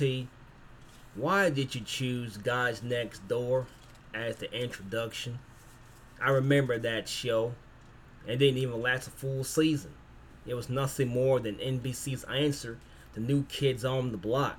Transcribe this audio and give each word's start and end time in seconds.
Uh, 0.00 0.26
why 1.14 1.50
did 1.50 1.74
you 1.74 1.80
choose 1.82 2.36
Guys 2.36 2.82
Next 2.82 3.26
Door 3.28 3.66
as 4.12 4.36
the 4.36 4.52
introduction? 4.52 5.38
I 6.20 6.30
remember 6.30 6.78
that 6.78 7.08
show. 7.08 7.54
It 8.26 8.38
didn't 8.38 8.58
even 8.58 8.82
last 8.82 9.06
a 9.06 9.10
full 9.10 9.44
season. 9.44 9.92
It 10.46 10.54
was 10.54 10.68
nothing 10.68 11.08
more 11.08 11.38
than 11.38 11.56
NBC's 11.56 12.24
answer 12.24 12.78
to 13.14 13.20
New 13.20 13.44
Kids 13.44 13.84
on 13.84 14.10
the 14.10 14.16
Block. 14.16 14.58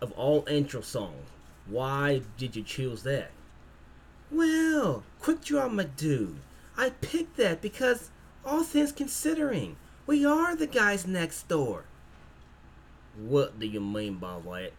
Of 0.00 0.12
all 0.12 0.44
intro 0.48 0.82
songs, 0.82 1.28
why 1.66 2.22
did 2.38 2.54
you 2.54 2.62
choose 2.62 3.02
that? 3.02 3.30
Well, 4.30 5.02
quick 5.20 5.42
draw, 5.42 5.68
my 5.68 5.84
dude. 5.84 6.38
I 6.76 6.90
picked 6.90 7.36
that 7.38 7.60
because, 7.60 8.10
all 8.44 8.62
things 8.62 8.92
considering, 8.92 9.76
we 10.06 10.24
are 10.24 10.54
the 10.54 10.66
guys 10.66 11.06
next 11.06 11.48
door. 11.48 11.84
What 13.16 13.58
do 13.58 13.66
you 13.66 13.80
mean 13.80 14.16
by 14.16 14.38
that? 14.40 14.72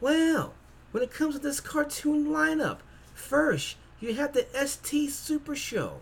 Well, 0.00 0.54
when 0.92 1.02
it 1.02 1.12
comes 1.12 1.34
to 1.34 1.40
this 1.40 1.60
cartoon 1.60 2.26
lineup, 2.26 2.78
first 3.14 3.76
you 4.00 4.14
have 4.14 4.32
the 4.32 4.46
ST 4.66 5.10
Super 5.10 5.54
Show. 5.54 6.00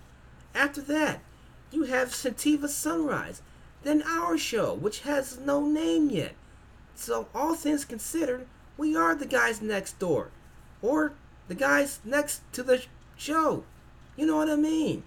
After 0.54 0.80
that, 0.82 1.20
you 1.70 1.84
have 1.84 2.14
Sativa 2.14 2.68
Sunrise. 2.68 3.42
Then 3.82 4.02
our 4.02 4.38
show, 4.38 4.72
which 4.74 5.00
has 5.00 5.38
no 5.38 5.66
name 5.66 6.10
yet. 6.10 6.34
So, 6.94 7.28
all 7.34 7.54
things 7.54 7.84
considered, 7.84 8.46
we 8.76 8.96
are 8.96 9.14
the 9.14 9.26
guys 9.26 9.60
next 9.60 9.98
door. 9.98 10.30
Or 10.80 11.12
the 11.48 11.54
guys 11.54 12.00
next 12.04 12.40
to 12.52 12.62
the 12.62 12.84
show. 13.16 13.64
You 14.16 14.26
know 14.26 14.36
what 14.36 14.50
I 14.50 14.56
mean? 14.56 15.02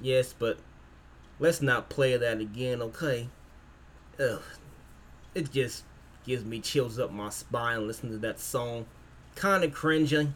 Yes, 0.00 0.34
but 0.38 0.58
let's 1.38 1.62
not 1.62 1.88
play 1.88 2.16
that 2.16 2.40
again, 2.40 2.82
okay? 2.82 3.28
Ugh. 4.20 4.42
It 5.36 5.52
just 5.52 5.84
gives 6.26 6.46
me 6.46 6.60
chills 6.60 6.98
up 6.98 7.12
my 7.12 7.28
spine 7.28 7.86
listening 7.86 8.12
to 8.12 8.18
that 8.20 8.40
song. 8.40 8.86
Kinda 9.34 9.68
cringing. 9.68 10.32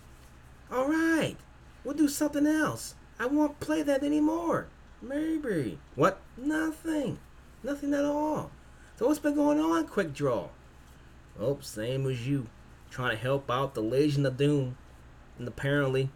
Alright, 0.71 1.39
we'll 1.83 1.95
do 1.95 2.07
something 2.07 2.47
else. 2.47 2.95
I 3.19 3.25
won't 3.25 3.61
play 3.61 3.81
that 3.81 4.05
anymore. 4.05 4.67
Maybe. 5.01 5.79
What? 5.95 6.21
Nothing. 6.37 7.19
Nothing 7.63 7.95
at 7.95 8.05
all. 8.05 8.51
So 8.99 9.07
what's 9.07 9.19
been 9.19 9.37
going 9.37 9.59
on, 9.59 9.87
Quick 9.87 10.13
Draw? 10.13 10.49
Oh, 11.41 11.59
same 11.63 12.07
as 12.07 12.29
you. 12.29 12.49
Trying 12.91 13.13
to 13.13 13.23
help 13.23 13.51
out 13.51 13.73
the 13.73 13.81
Legion 13.81 14.27
of 14.27 14.37
Doom. 14.37 14.77
And 15.39 15.49
apparently, 15.49 16.11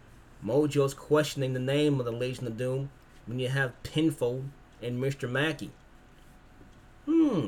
Mojo's 0.45 0.93
questioning 0.93 1.53
the 1.53 1.59
name 1.59 1.99
of 1.99 2.05
the 2.05 2.11
Legion 2.11 2.45
of 2.45 2.55
Doom 2.55 2.91
when 3.25 3.39
you 3.39 3.49
have 3.49 3.81
Pinfold 3.81 4.43
and 4.79 5.01
Mr. 5.01 5.27
Mackey. 5.27 5.71
Hmm. 7.07 7.47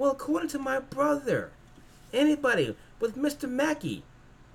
Well, 0.00 0.12
according 0.12 0.48
to 0.48 0.58
my 0.58 0.78
brother, 0.78 1.50
anybody 2.10 2.74
with 3.00 3.18
Mr. 3.18 3.46
Mackey 3.46 4.02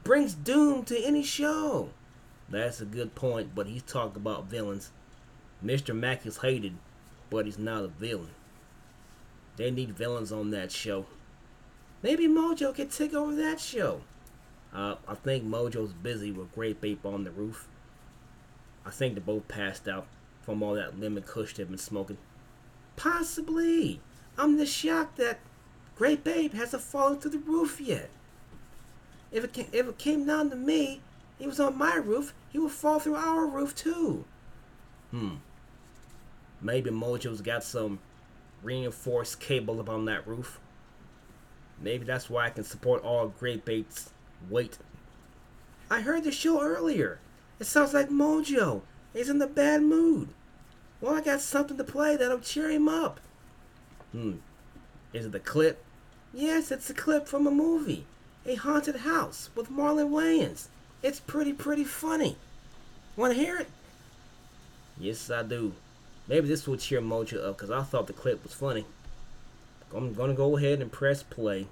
brings 0.03 0.33
doom 0.33 0.83
to 0.85 0.99
any 0.99 1.21
show. 1.21 1.89
That's 2.49 2.81
a 2.81 2.85
good 2.85 3.13
point, 3.13 3.53
but 3.53 3.67
he's 3.67 3.83
talking 3.83 4.15
about 4.15 4.45
villains. 4.45 4.89
Mr. 5.63 5.95
Mackey's 5.95 6.37
hated, 6.37 6.73
but 7.29 7.45
he's 7.45 7.59
not 7.59 7.83
a 7.83 7.89
villain. 7.89 8.31
They 9.55 9.69
need 9.69 9.91
villains 9.91 10.31
on 10.31 10.49
that 10.49 10.71
show. 10.71 11.05
Maybe 12.01 12.27
Mojo 12.27 12.73
could 12.73 12.89
take 12.89 13.13
over 13.13 13.35
that 13.35 13.59
show. 13.59 14.01
Uh, 14.73 14.95
I 15.07 15.13
think 15.13 15.43
Mojo's 15.43 15.93
busy 15.93 16.31
with 16.31 16.55
Grape 16.55 16.83
Ape 16.83 17.05
on 17.05 17.23
the 17.23 17.29
roof. 17.29 17.67
I 18.83 18.89
think 18.89 19.13
they 19.13 19.21
both 19.21 19.47
passed 19.47 19.87
out 19.87 20.07
from 20.41 20.63
all 20.63 20.73
that 20.73 20.99
lemon 20.99 21.21
kush 21.21 21.53
they've 21.53 21.69
been 21.69 21.77
smoking. 21.77 22.17
Possibly. 22.95 24.01
I'm 24.37 24.57
just 24.57 24.75
shocked 24.75 25.17
that 25.17 25.39
Grape 25.95 26.27
Ape 26.27 26.53
hasn't 26.53 26.83
fallen 26.83 27.19
through 27.19 27.31
the 27.31 27.37
roof 27.39 27.79
yet. 27.79 28.09
If 29.31 29.43
it, 29.43 29.53
came, 29.53 29.67
if 29.71 29.87
it 29.87 29.97
came 29.97 30.25
down 30.25 30.49
to 30.49 30.55
me, 30.55 31.01
he 31.39 31.47
was 31.47 31.59
on 31.59 31.77
my 31.77 31.95
roof, 31.95 32.33
he 32.49 32.59
would 32.59 32.71
fall 32.71 32.99
through 32.99 33.15
our 33.15 33.45
roof 33.45 33.75
too. 33.75 34.25
Hmm. 35.11 35.35
Maybe 36.61 36.89
Mojo's 36.89 37.41
got 37.41 37.63
some 37.63 37.99
reinforced 38.63 39.39
cable 39.39 39.79
up 39.79 39.89
on 39.89 40.05
that 40.05 40.27
roof. 40.27 40.59
Maybe 41.79 42.05
that's 42.05 42.29
why 42.29 42.45
I 42.45 42.49
can 42.49 42.63
support 42.63 43.03
all 43.03 43.27
Grape 43.27 43.69
Ape's 43.69 44.09
weight. 44.49 44.77
I 45.89 46.01
heard 46.01 46.23
the 46.23 46.31
show 46.31 46.61
earlier. 46.61 47.19
It 47.59 47.65
sounds 47.65 47.93
like 47.93 48.09
Mojo 48.09 48.81
is 49.13 49.29
in 49.29 49.41
a 49.41 49.47
bad 49.47 49.83
mood. 49.83 50.29
Well, 50.99 51.15
I 51.15 51.21
got 51.21 51.41
something 51.41 51.77
to 51.77 51.83
play 51.83 52.15
that'll 52.15 52.39
cheer 52.39 52.69
him 52.69 52.89
up. 52.89 53.19
Hmm. 54.15 54.35
Is 55.11 55.25
it 55.25 55.33
the 55.33 55.41
clip? 55.41 55.83
Yes, 56.33 56.71
it's 56.71 56.89
a 56.89 56.93
clip 56.93 57.27
from 57.27 57.45
a 57.45 57.51
movie. 57.51 58.05
A 58.45 58.55
Haunted 58.55 58.97
House 58.97 59.49
with 59.55 59.69
Marlon 59.69 60.09
Wayans. 60.09 60.67
It's 61.03 61.19
pretty, 61.19 61.51
pretty 61.51 61.83
funny. 61.83 62.37
Want 63.17 63.33
to 63.33 63.37
hear 63.39 63.57
it? 63.57 63.67
Yes, 64.97 65.29
I 65.29 65.43
do. 65.43 65.73
Maybe 66.29 66.47
this 66.47 66.65
will 66.65 66.77
cheer 66.77 67.01
Mojo 67.01 67.45
up 67.45 67.57
because 67.57 67.71
I 67.71 67.83
thought 67.83 68.07
the 68.07 68.13
clip 68.13 68.41
was 68.41 68.53
funny. 68.53 68.85
I'm 69.93 70.13
gonna 70.13 70.33
go 70.33 70.55
ahead 70.55 70.79
and 70.79 70.89
press 70.89 71.21
play. 71.21 71.67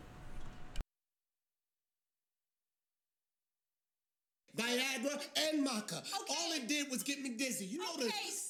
Viagra 4.58 5.24
and 5.48 5.66
Maca. 5.66 6.04
All 6.30 6.52
it 6.52 6.68
did 6.68 6.92
was 6.92 7.04
get 7.04 7.22
me 7.22 7.30
dizzy. 7.30 7.66
You 7.66 7.78
know 7.80 7.94
Okay, 7.96 8.08
the. 8.08 8.43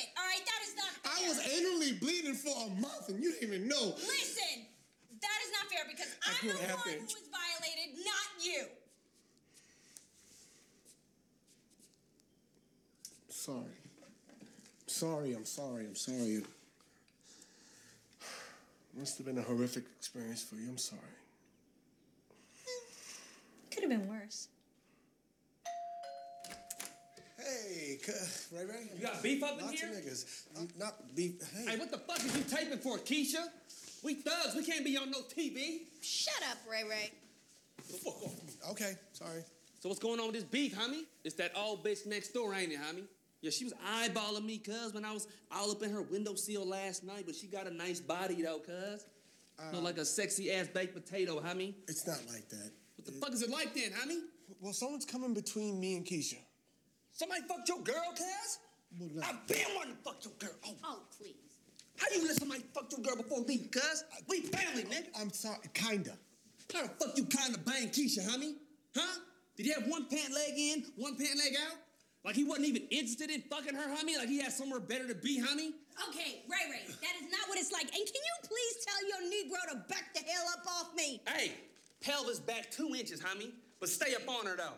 It. 0.00 0.08
All 0.16 0.24
right, 0.24 0.44
that 0.44 0.60
is 0.64 0.74
not 0.76 0.90
fair. 1.00 1.12
I 1.12 1.28
was 1.28 1.38
anally 1.44 1.98
bleeding 2.00 2.34
for 2.34 2.54
a 2.66 2.70
month 2.80 3.08
and 3.08 3.22
you 3.22 3.32
didn't 3.32 3.48
even 3.48 3.68
know. 3.68 3.94
Listen, 3.96 4.66
that 5.20 5.38
is 5.44 5.50
not 5.52 5.64
fair 5.72 5.84
because 5.88 6.10
That's 6.24 6.42
I'm 6.42 6.48
the 6.48 6.54
one 6.54 6.94
who 6.94 7.04
was 7.04 7.28
violated, 7.32 7.98
not 8.04 8.28
you. 8.40 8.64
Sorry. 13.28 13.78
Sorry, 14.86 15.34
I'm 15.34 15.44
sorry, 15.44 15.86
I'm 15.86 15.94
sorry. 15.94 16.42
Must 18.98 19.18
have 19.18 19.26
been 19.26 19.38
a 19.38 19.42
horrific 19.42 19.84
experience 19.98 20.42
for 20.42 20.56
you. 20.56 20.68
I'm 20.70 20.78
sorry. 20.78 21.00
Could 23.70 23.82
have 23.82 23.90
been 23.90 24.08
worse. 24.08 24.48
Hey, 27.46 27.98
c- 28.02 28.12
Ray 28.56 28.64
Ray. 28.64 28.90
You 28.96 29.02
got 29.02 29.22
beef 29.22 29.42
up 29.42 29.58
in 29.58 29.66
Lots 29.66 29.80
here? 29.80 29.90
of 29.90 29.96
niggas. 29.96 30.42
I'm 30.58 30.68
not 30.78 31.14
beef. 31.14 31.34
Hey. 31.54 31.72
Hey, 31.72 31.76
what 31.78 31.90
the 31.90 31.98
fuck 31.98 32.18
is 32.24 32.36
you 32.36 32.42
taping 32.44 32.78
for, 32.78 32.98
Keisha? 32.98 33.46
We 34.02 34.14
thugs. 34.14 34.54
We 34.54 34.64
can't 34.64 34.84
be 34.84 34.96
on 34.96 35.10
no 35.10 35.18
TV. 35.20 35.80
Shut 36.00 36.34
up, 36.50 36.58
Ray 36.70 36.84
Ray. 36.88 37.10
Fuck 38.02 38.22
off. 38.22 38.70
Okay, 38.72 38.94
sorry. 39.12 39.42
So 39.80 39.88
what's 39.88 40.00
going 40.00 40.18
on 40.18 40.26
with 40.26 40.34
this 40.36 40.44
beef, 40.44 40.76
homie? 40.76 41.04
It's 41.24 41.34
that 41.36 41.52
old 41.56 41.84
bitch 41.84 42.06
next 42.06 42.32
door, 42.32 42.54
ain't 42.54 42.72
it, 42.72 42.78
homie? 42.78 43.04
Yeah, 43.42 43.50
she 43.50 43.64
was 43.64 43.74
eyeballing 43.74 44.44
me, 44.44 44.58
cuz, 44.58 44.92
when 44.92 45.04
I 45.04 45.12
was 45.12 45.28
all 45.52 45.70
up 45.70 45.82
in 45.82 45.90
her 45.90 46.02
windowsill 46.02 46.66
last 46.66 47.04
night, 47.04 47.24
but 47.26 47.36
she 47.36 47.46
got 47.46 47.66
a 47.66 47.70
nice 47.70 48.00
body, 48.00 48.42
though, 48.42 48.58
cuz. 48.58 49.06
Look 49.72 49.80
uh, 49.80 49.84
like 49.84 49.98
a 49.98 50.04
sexy 50.04 50.52
ass 50.52 50.68
baked 50.68 50.94
potato, 50.94 51.40
homie. 51.40 51.74
It's 51.88 52.06
not 52.06 52.18
like 52.32 52.48
that. 52.48 52.72
What 52.96 53.06
the 53.06 53.12
fuck 53.12 53.32
is 53.32 53.42
it 53.42 53.50
like 53.50 53.74
then, 53.74 53.90
homie? 53.92 54.20
Well, 54.60 54.72
someone's 54.72 55.04
coming 55.04 55.34
between 55.34 55.78
me 55.80 55.96
and 55.96 56.04
Keisha. 56.04 56.36
Somebody 57.16 57.40
fucked 57.48 57.66
your 57.68 57.80
girl, 57.80 58.12
Cass? 58.14 58.58
Well. 59.00 59.24
I've 59.24 59.46
been 59.48 59.64
wanting 59.74 59.96
to 59.96 60.02
fuck 60.04 60.22
your 60.22 60.34
girl. 60.38 60.50
Oh, 60.66 60.74
Oh, 60.84 60.98
please. 61.16 61.34
how 61.96 62.06
you 62.14 62.26
let 62.26 62.36
somebody 62.36 62.62
fuck 62.74 62.92
your 62.92 63.00
girl 63.00 63.16
before 63.16 63.40
me, 63.44 63.56
cuz? 63.72 64.04
We 64.28 64.42
family, 64.42 64.84
nigga. 64.84 65.08
I'm 65.18 65.32
sorry, 65.32 65.56
kinda. 65.72 66.12
How 66.74 66.82
the 66.82 66.88
fuck 67.00 67.16
you 67.16 67.24
kind 67.24 67.54
of 67.54 67.64
bang 67.64 67.88
Keisha, 67.88 68.20
homie? 68.28 68.56
Huh? 68.94 69.20
Did 69.56 69.64
he 69.66 69.72
have 69.72 69.86
one 69.86 70.04
pant 70.10 70.34
leg 70.34 70.52
in, 70.58 70.84
one 70.96 71.16
pant 71.16 71.38
leg 71.38 71.56
out? 71.66 71.76
Like 72.22 72.34
he 72.34 72.44
wasn't 72.44 72.66
even 72.66 72.82
interested 72.90 73.30
in 73.30 73.40
fucking 73.48 73.74
her, 73.74 73.88
homie? 73.96 74.18
Like 74.18 74.28
he 74.28 74.38
had 74.42 74.52
somewhere 74.52 74.80
better 74.80 75.08
to 75.08 75.14
be, 75.14 75.40
homie? 75.40 75.72
Okay, 76.10 76.42
Ray 76.50 76.70
Ray, 76.70 76.82
that 76.86 77.14
is 77.24 77.30
not 77.32 77.48
what 77.48 77.56
it's 77.58 77.72
like. 77.72 77.84
And 77.84 77.92
can 78.04 78.04
you 78.04 78.36
please 78.42 78.84
tell 78.84 79.08
your 79.08 79.30
Negro 79.32 79.70
to 79.72 79.88
back 79.88 80.12
the 80.12 80.20
hell 80.20 80.44
up 80.52 80.66
off 80.66 80.94
me? 80.94 81.22
Hey, 81.26 81.52
pelvis 82.02 82.40
back 82.40 82.70
two 82.70 82.94
inches, 82.94 83.22
homie. 83.22 83.52
But 83.80 83.88
stay 83.88 84.14
up 84.14 84.28
on 84.28 84.44
her, 84.46 84.56
though. 84.56 84.74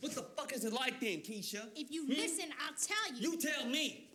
What 0.00 0.14
the 0.14 0.22
fuck 0.22 0.52
is 0.52 0.64
it 0.64 0.72
like 0.72 1.00
then, 1.00 1.18
Keisha? 1.18 1.66
If 1.74 1.90
you 1.90 2.04
hmm? 2.04 2.12
listen, 2.12 2.46
I'll 2.64 2.74
tell 2.74 3.18
you. 3.18 3.32
You 3.32 3.38
tell 3.38 3.66
me. 3.66 4.08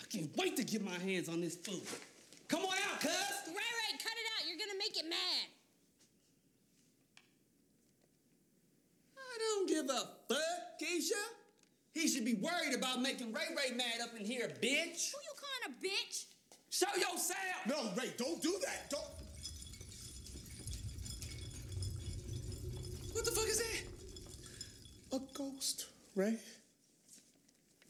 I 0.00 0.04
can't 0.10 0.30
wait 0.36 0.56
to 0.56 0.64
get 0.64 0.84
my 0.84 0.98
hands 0.98 1.28
on 1.28 1.40
this 1.40 1.56
food. 1.56 1.82
Come 2.48 2.62
on 2.62 2.74
out, 2.90 3.00
cuz. 3.00 3.10
Ray 3.46 3.52
Ray, 3.52 3.98
cut 3.98 4.12
it 4.12 4.26
out. 4.34 4.48
You're 4.48 4.58
gonna 4.58 4.78
make 4.78 4.96
it 4.96 5.08
mad. 5.08 5.48
I 9.16 9.38
don't 9.38 9.68
give 9.68 9.84
a 9.84 10.08
fuck, 10.28 10.80
Keisha. 10.82 11.12
He 11.92 12.08
should 12.08 12.24
be 12.24 12.34
worried 12.34 12.74
about 12.74 13.00
making 13.00 13.32
Ray 13.32 13.54
Ray 13.56 13.76
mad 13.76 14.00
up 14.02 14.18
in 14.18 14.24
here, 14.24 14.48
bitch. 14.62 15.12
Who 15.12 15.18
you 15.22 15.34
calling 15.36 15.68
a 15.68 15.84
bitch? 15.84 16.24
Show 16.70 16.86
yourself. 16.96 17.38
No, 17.66 17.90
Ray, 17.96 18.12
don't 18.16 18.42
do 18.42 18.58
that. 18.64 18.90
Don't. 18.90 19.02
What 23.12 23.24
the 23.24 23.30
fuck 23.30 23.48
is 23.48 23.58
that? 23.58 23.97
a 25.12 25.20
ghost, 25.32 25.86
right? 26.14 26.38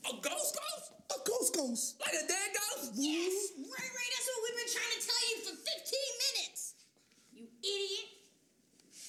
A 0.05 0.13
ghost 0.23 0.57
ghost? 0.57 0.93
A 1.11 1.19
ghost 1.29 1.55
ghost. 1.55 2.01
Like 2.01 2.15
a 2.15 2.27
dead 2.27 2.51
ghost? 2.55 2.93
Yes! 2.95 3.53
Right, 3.59 3.67
right, 3.69 4.11
that's 4.15 4.29
what 4.29 4.39
we've 4.45 4.57
been 4.57 4.73
trying 4.73 4.95
to 4.95 5.03
tell 5.07 5.23
you 5.29 5.37
for 5.43 5.55
15 5.57 5.65
minutes! 6.25 6.75
You 7.33 7.45
idiot! 7.63 8.09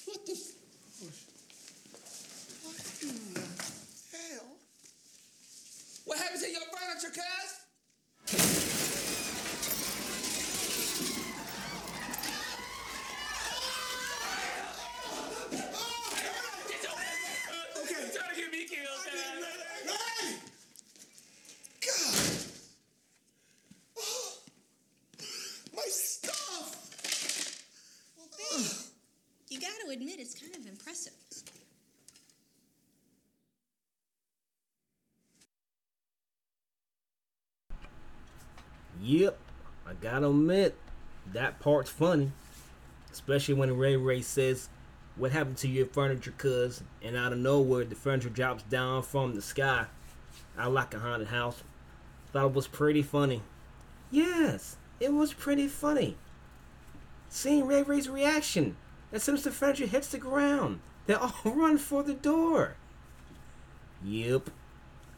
What 0.06 0.26
the... 0.26 0.34
What 2.62 2.76
in 3.02 3.34
the 3.34 3.40
hell? 4.16 4.50
What 6.04 6.18
happened 6.18 6.42
to 6.42 6.50
your 6.50 6.66
furniture, 6.72 7.12
cuz? 7.14 8.89
Admit 29.90 30.18
it's 30.18 30.38
kind 30.38 30.54
of 30.54 30.66
impressive. 30.66 31.12
Yep, 39.02 39.38
I 39.86 39.94
gotta 39.94 40.28
admit, 40.28 40.76
that 41.32 41.58
part's 41.58 41.90
funny. 41.90 42.32
Especially 43.10 43.54
when 43.54 43.76
Ray 43.76 43.96
Ray 43.96 44.20
says, 44.20 44.68
What 45.16 45.32
happened 45.32 45.56
to 45.58 45.68
your 45.68 45.86
furniture, 45.86 46.34
cuz? 46.36 46.82
And 47.02 47.16
out 47.16 47.32
of 47.32 47.38
nowhere, 47.38 47.84
the 47.84 47.94
furniture 47.94 48.28
drops 48.28 48.62
down 48.64 49.02
from 49.02 49.34
the 49.34 49.42
sky. 49.42 49.86
I 50.56 50.66
like 50.66 50.92
a 50.94 50.98
haunted 50.98 51.28
house. 51.28 51.62
Thought 52.32 52.46
it 52.46 52.54
was 52.54 52.68
pretty 52.68 53.02
funny. 53.02 53.42
Yes, 54.10 54.76
it 55.00 55.12
was 55.12 55.32
pretty 55.32 55.66
funny. 55.66 56.16
Seeing 57.28 57.66
Ray 57.66 57.82
Ray's 57.82 58.08
reaction 58.08 58.76
as 59.12 59.22
soon 59.22 59.34
as 59.34 59.44
the 59.44 59.50
furniture 59.50 59.86
hits 59.86 60.08
the 60.08 60.18
ground, 60.18 60.80
they 61.06 61.14
all 61.14 61.32
run 61.44 61.78
for 61.78 62.02
the 62.02 62.14
door. 62.14 62.76
Yep, 64.04 64.50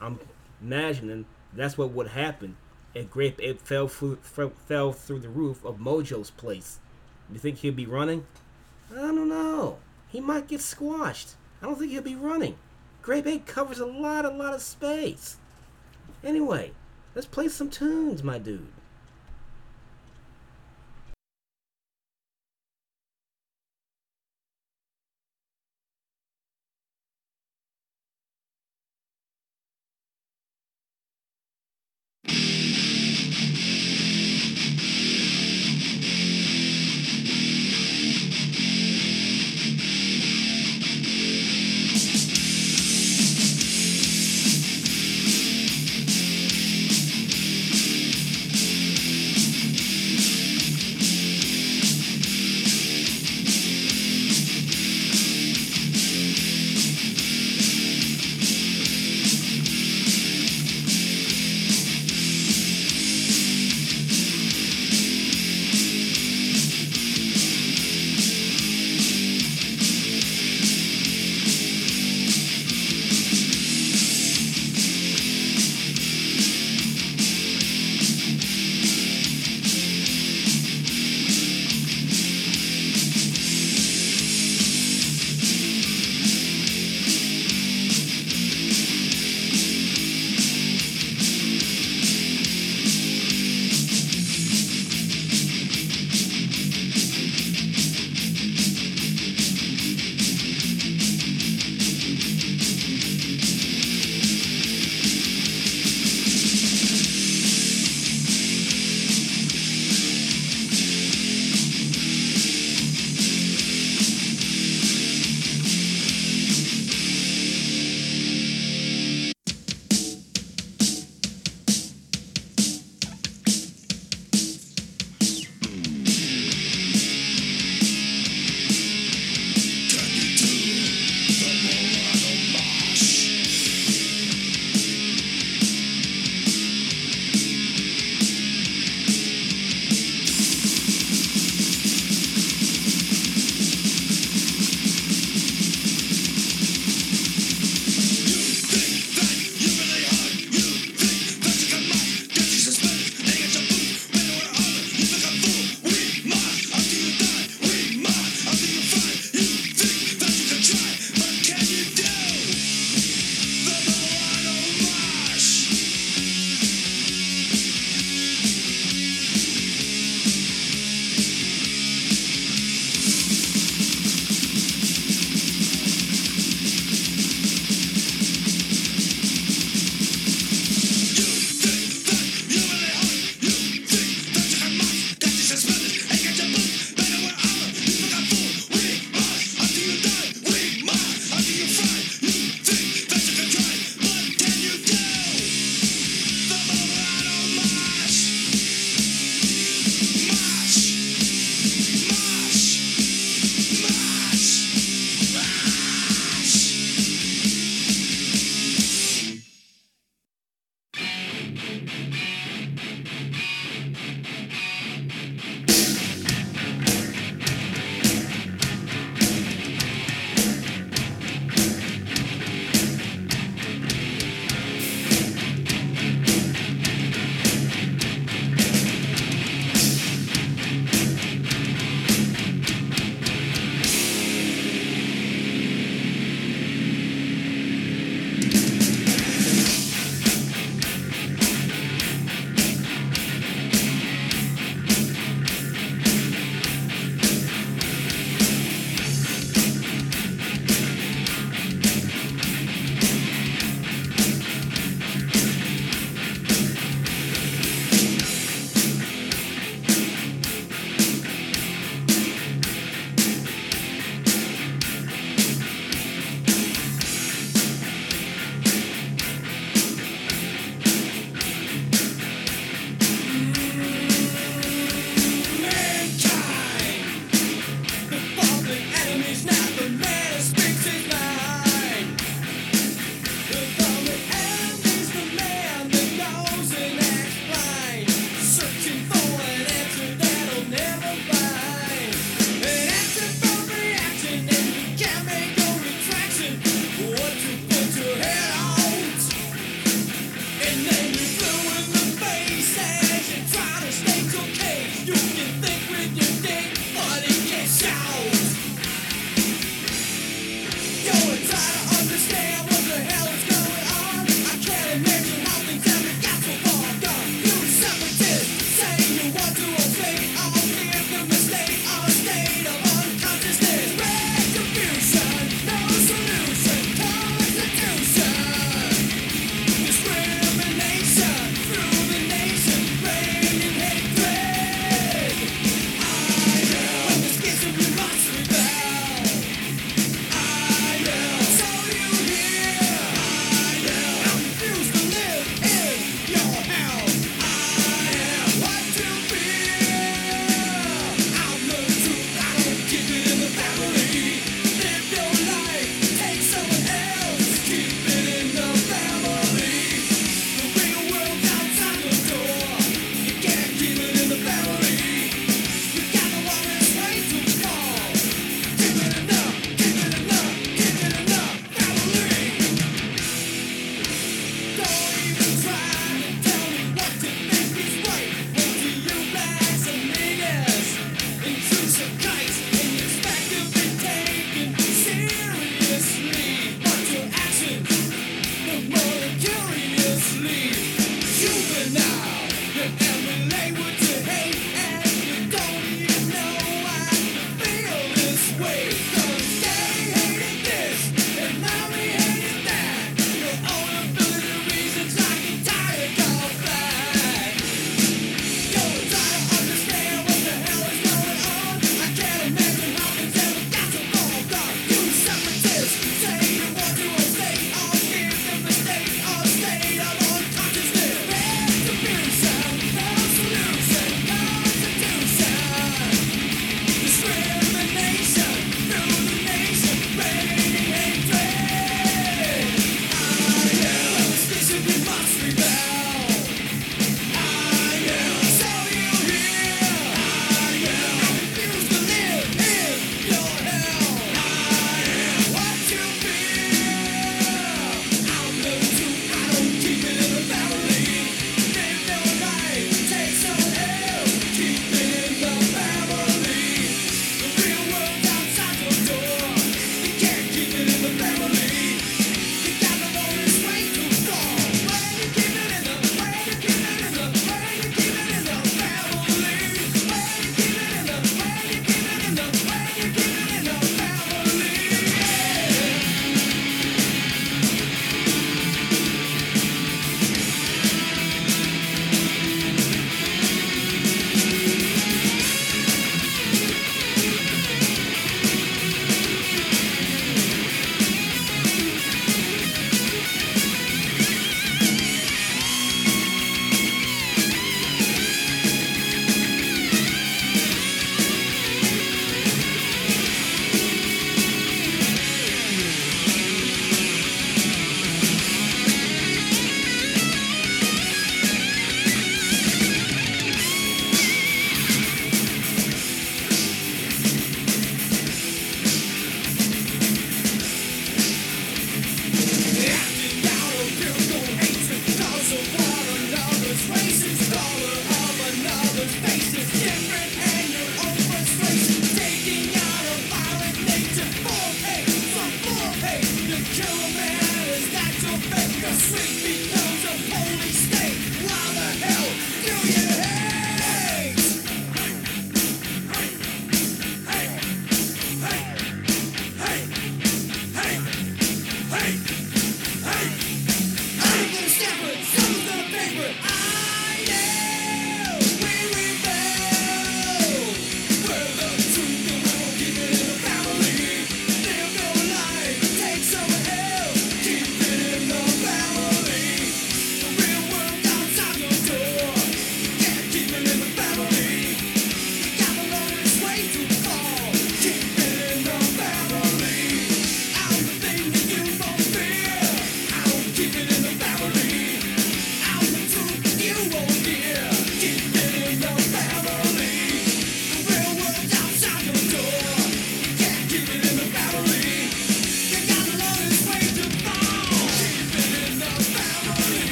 I'm 0.00 0.18
imagining 0.62 1.26
that's 1.52 1.76
what 1.76 1.90
would 1.90 2.08
happen 2.08 2.56
if 2.94 3.10
Grape 3.10 3.40
Ape 3.40 3.60
fell 3.60 3.88
through, 3.88 4.16
fell, 4.16 4.92
through 4.92 5.20
the 5.20 5.28
roof 5.28 5.64
of 5.64 5.78
Mojo's 5.78 6.30
place. 6.30 6.78
You 7.30 7.38
think 7.38 7.58
he'd 7.58 7.76
be 7.76 7.86
running? 7.86 8.26
I 8.90 8.96
don't 8.96 9.28
know. 9.28 9.78
He 10.08 10.20
might 10.20 10.48
get 10.48 10.60
squashed. 10.60 11.34
I 11.62 11.66
don't 11.66 11.78
think 11.78 11.92
he'll 11.92 12.02
be 12.02 12.16
running. 12.16 12.56
Grape 13.02 13.26
Ape 13.26 13.46
covers 13.46 13.78
a 13.78 13.86
lot, 13.86 14.24
a 14.24 14.30
lot 14.30 14.54
of 14.54 14.62
space. 14.62 15.36
Anyway, 16.24 16.72
let's 17.14 17.26
play 17.26 17.48
some 17.48 17.70
tunes, 17.70 18.22
my 18.22 18.38
dude. 18.38 18.66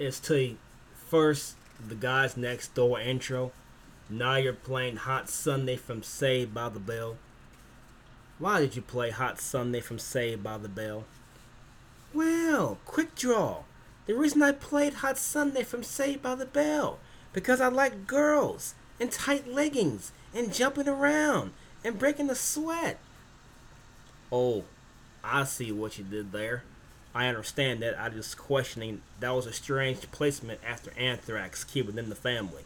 Is 0.00 0.18
to 0.20 0.56
first 0.94 1.56
the 1.78 1.94
guys 1.94 2.34
next 2.34 2.74
door 2.74 2.98
intro. 2.98 3.52
Now 4.08 4.36
you're 4.36 4.54
playing 4.54 4.96
Hot 4.96 5.28
Sundae 5.28 5.76
from 5.76 6.02
Saved 6.02 6.54
by 6.54 6.70
the 6.70 6.80
Bell. 6.80 7.18
Why 8.38 8.60
did 8.60 8.76
you 8.76 8.80
play 8.80 9.10
Hot 9.10 9.38
Sundae 9.38 9.80
from 9.82 9.98
Saved 9.98 10.42
by 10.42 10.56
the 10.56 10.70
Bell? 10.70 11.04
Well, 12.14 12.78
quick 12.86 13.14
draw. 13.14 13.64
The 14.06 14.14
reason 14.14 14.42
I 14.42 14.52
played 14.52 14.94
Hot 14.94 15.18
Sundae 15.18 15.64
from 15.64 15.82
Saved 15.82 16.22
by 16.22 16.34
the 16.34 16.46
Bell 16.46 16.98
because 17.34 17.60
I 17.60 17.68
like 17.68 18.06
girls 18.06 18.74
and 18.98 19.12
tight 19.12 19.46
leggings 19.46 20.12
and 20.34 20.54
jumping 20.54 20.88
around 20.88 21.52
and 21.84 21.98
breaking 21.98 22.28
the 22.28 22.34
sweat. 22.34 22.98
Oh, 24.32 24.64
I 25.22 25.44
see 25.44 25.70
what 25.72 25.98
you 25.98 26.04
did 26.04 26.32
there. 26.32 26.62
I 27.14 27.26
understand 27.26 27.82
that. 27.82 27.98
I 27.98 28.08
just 28.08 28.38
questioning 28.38 29.02
that 29.18 29.34
was 29.34 29.46
a 29.46 29.52
strange 29.52 30.10
placement 30.12 30.60
after 30.66 30.92
Anthrax 30.96 31.64
Keep 31.64 31.88
It 31.88 31.98
in 31.98 32.08
the 32.08 32.14
Family. 32.14 32.62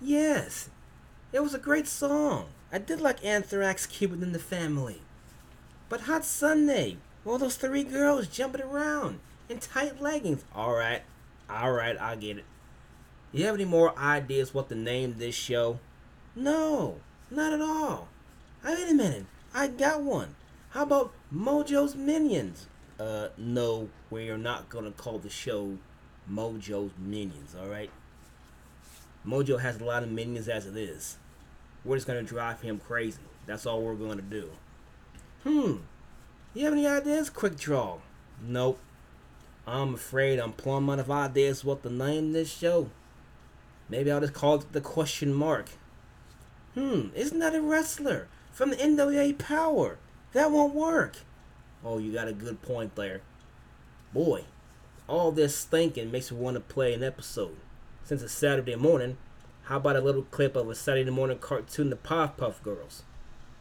Yes, 0.00 0.68
it 1.32 1.40
was 1.40 1.54
a 1.54 1.58
great 1.58 1.86
song. 1.86 2.46
I 2.70 2.78
did 2.78 3.00
like 3.00 3.24
Anthrax 3.24 3.86
Keep 3.86 4.12
It 4.12 4.22
in 4.22 4.32
the 4.32 4.38
Family. 4.38 5.00
But 5.88 6.02
Hot 6.02 6.24
Sundae, 6.24 6.96
all 7.24 7.38
those 7.38 7.56
three 7.56 7.84
girls 7.84 8.26
jumping 8.26 8.62
around 8.62 9.20
in 9.48 9.58
tight 9.58 10.00
leggings. 10.00 10.44
Alright, 10.54 11.02
alright, 11.50 11.98
I 11.98 12.16
get 12.16 12.38
it. 12.38 12.44
You 13.32 13.46
have 13.46 13.54
any 13.54 13.64
more 13.64 13.98
ideas 13.98 14.52
what 14.52 14.68
to 14.68 14.74
name 14.74 15.16
this 15.16 15.34
show? 15.34 15.78
No, 16.36 17.00
not 17.30 17.52
at 17.52 17.60
all. 17.60 18.08
Wait 18.64 18.90
a 18.90 18.94
minute, 18.94 19.24
I 19.54 19.68
got 19.68 20.02
one. 20.02 20.34
How 20.74 20.82
about 20.82 21.12
Mojo's 21.32 21.94
Minions? 21.94 22.66
Uh, 22.98 23.28
no, 23.38 23.90
we're 24.10 24.36
not 24.36 24.68
gonna 24.68 24.90
call 24.90 25.20
the 25.20 25.30
show 25.30 25.78
Mojo's 26.28 26.90
Minions, 26.98 27.54
alright? 27.54 27.90
Mojo 29.24 29.60
has 29.60 29.80
a 29.80 29.84
lot 29.84 30.02
of 30.02 30.10
minions 30.10 30.48
as 30.48 30.66
it 30.66 30.76
is. 30.76 31.16
We're 31.84 31.94
just 31.94 32.08
gonna 32.08 32.24
drive 32.24 32.60
him 32.60 32.80
crazy. 32.80 33.20
That's 33.46 33.66
all 33.66 33.82
we're 33.82 33.94
gonna 33.94 34.20
do. 34.20 34.50
Hmm. 35.44 35.76
You 36.54 36.64
have 36.64 36.72
any 36.72 36.88
ideas? 36.88 37.30
Quick 37.30 37.56
draw. 37.56 37.98
Nope. 38.44 38.80
I'm 39.68 39.94
afraid 39.94 40.40
I'm 40.40 40.54
plumb 40.54 40.90
out 40.90 40.98
of 40.98 41.08
ideas 41.08 41.64
what 41.64 41.84
to 41.84 41.88
name 41.88 42.32
this 42.32 42.50
show. 42.52 42.90
Maybe 43.88 44.10
I'll 44.10 44.20
just 44.20 44.32
call 44.32 44.56
it 44.56 44.72
the 44.72 44.80
question 44.80 45.32
mark. 45.32 45.68
Hmm, 46.74 47.10
isn't 47.14 47.38
that 47.38 47.54
a 47.54 47.60
wrestler 47.60 48.26
from 48.50 48.70
the 48.70 48.76
NWA 48.76 49.38
Power? 49.38 49.98
That 50.34 50.50
won't 50.50 50.74
work. 50.74 51.16
Oh, 51.84 51.98
you 51.98 52.12
got 52.12 52.28
a 52.28 52.32
good 52.32 52.60
point 52.60 52.96
there. 52.96 53.22
Boy, 54.12 54.44
all 55.08 55.32
this 55.32 55.64
thinking 55.64 56.10
makes 56.10 56.30
me 56.30 56.38
want 56.38 56.56
to 56.56 56.60
play 56.60 56.92
an 56.92 57.02
episode. 57.02 57.56
Since 58.04 58.20
it's 58.20 58.32
Saturday 58.32 58.76
morning, 58.76 59.16
how 59.64 59.76
about 59.76 59.96
a 59.96 60.00
little 60.00 60.22
clip 60.24 60.56
of 60.56 60.68
a 60.68 60.74
Saturday 60.74 61.10
morning 61.10 61.38
cartoon, 61.38 61.88
The 61.88 61.96
Puff 61.96 62.36
Puff 62.36 62.62
Girls? 62.62 63.04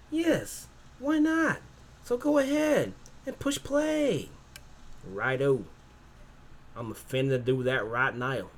Yes, 0.09 0.67
why 0.99 1.19
not? 1.19 1.59
So 2.03 2.17
go 2.17 2.39
ahead 2.39 2.93
and 3.25 3.39
push 3.39 3.59
play. 3.59 4.29
Righto. 5.05 5.65
I'm 6.75 6.91
offended 6.91 7.45
to 7.45 7.51
do 7.51 7.63
that 7.63 7.85
right 7.85 8.15
now. 8.15 8.49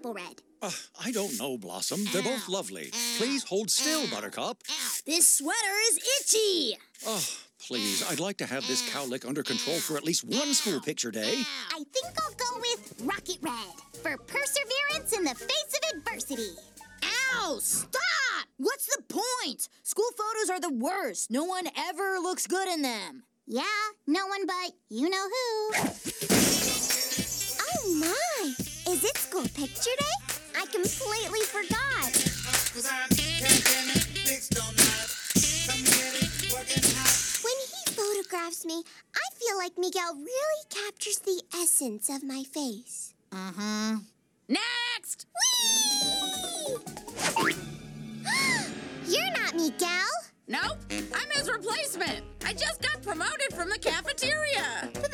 Apple 0.00 0.14
red? 0.14 0.42
Uh, 0.62 0.70
I 1.04 1.12
don't 1.12 1.38
know, 1.38 1.58
Blossom. 1.58 2.04
They're 2.12 2.22
both 2.22 2.48
lovely. 2.48 2.90
Please 3.18 3.44
hold 3.44 3.70
still, 3.70 4.08
Buttercup. 4.08 4.62
This 5.04 5.30
sweater 5.30 5.76
is 5.90 5.98
itchy. 6.20 6.78
Oh, 7.06 7.22
please. 7.66 8.02
I'd 8.10 8.20
like 8.20 8.38
to 8.38 8.46
have 8.46 8.66
this 8.66 8.88
cowlick 8.90 9.26
under 9.26 9.42
control 9.42 9.78
for 9.78 9.96
at 9.98 10.04
least 10.04 10.24
one 10.24 10.54
school 10.54 10.80
picture 10.80 11.10
day. 11.10 11.42
I 11.70 11.84
think 11.92 12.06
I'll 12.22 12.34
go 12.34 12.60
with 12.60 12.94
rocket 13.04 13.38
red 13.42 13.74
for 14.02 14.16
perseverance 14.16 15.12
in 15.16 15.24
the 15.24 15.34
face 15.34 15.74
of 15.74 15.98
adversity. 15.98 16.56
Ow! 17.34 17.58
Stop! 17.60 18.00
What's 18.56 18.86
the 18.86 19.02
point? 19.02 19.68
School 19.82 20.10
photos 20.16 20.50
are 20.50 20.60
the 20.60 20.72
worst. 20.74 21.30
No 21.30 21.44
one 21.44 21.68
ever 21.76 22.18
looks 22.20 22.46
good 22.46 22.68
in 22.68 22.80
them. 22.82 23.24
Yeah, 23.46 23.64
no 24.06 24.26
one 24.26 24.46
but 24.46 24.72
you 24.88 25.10
know 25.10 25.26
who. 25.28 25.72
Oh 27.72 27.94
my! 27.98 28.54
School 29.40 29.66
picture 29.66 29.96
day? 29.98 30.34
I 30.54 30.66
completely 30.66 31.40
forgot. 31.46 32.12
When 37.42 37.56
he 37.72 37.92
photographs 37.94 38.66
me, 38.66 38.82
I 39.14 39.34
feel 39.38 39.56
like 39.56 39.78
Miguel 39.78 40.14
really 40.14 40.64
captures 40.68 41.20
the 41.20 41.40
essence 41.54 42.10
of 42.10 42.22
my 42.22 42.42
face. 42.52 43.14
Uh-huh. 43.32 44.00
Next! 44.46 45.26
Whee! 47.38 47.54
You're 49.06 49.32
not 49.32 49.54
Miguel. 49.54 50.29
Nope, 50.50 50.78
I'm 50.90 51.30
his 51.30 51.48
replacement. 51.48 52.22
I 52.44 52.52
just 52.52 52.82
got 52.82 53.00
promoted 53.02 53.54
from 53.54 53.70
the 53.70 53.78
cafeteria. 53.78 54.90
Bye. 54.94 55.00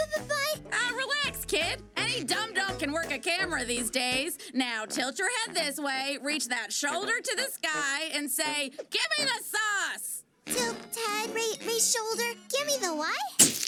Ah, 0.73 0.93
relax, 0.97 1.45
kid. 1.45 1.83
Any 1.97 2.25
dum 2.25 2.55
dum 2.55 2.79
can 2.79 2.91
work 2.93 3.13
a 3.13 3.19
camera 3.19 3.65
these 3.65 3.91
days. 3.91 4.39
Now 4.55 4.85
tilt 4.87 5.19
your 5.19 5.29
head 5.39 5.55
this 5.55 5.79
way, 5.79 6.17
reach 6.23 6.49
that 6.49 6.73
shoulder 6.73 7.13
to 7.23 7.37
the 7.37 7.51
sky, 7.53 8.11
and 8.15 8.31
say, 8.31 8.71
"Give 8.71 9.09
me 9.19 9.25
the 9.25 9.43
sauce." 9.45 10.25
Tilt 10.47 10.77
head, 10.97 11.35
raise, 11.35 11.59
raise 11.67 11.95
shoulder. 11.95 12.33
Give 12.51 12.67
me 12.67 12.79
the 12.81 12.95
what? 12.97 13.61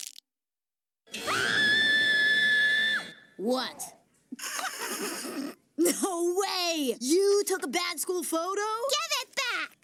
What? 3.37 3.85
no 5.78 6.35
way! 6.37 6.96
You 7.00 7.42
took 7.46 7.62
a 7.64 7.68
bad 7.68 8.00
school 8.00 8.22
photo? 8.22 8.62
Give 8.90 9.12
it 9.22 9.37
back. 9.37 9.38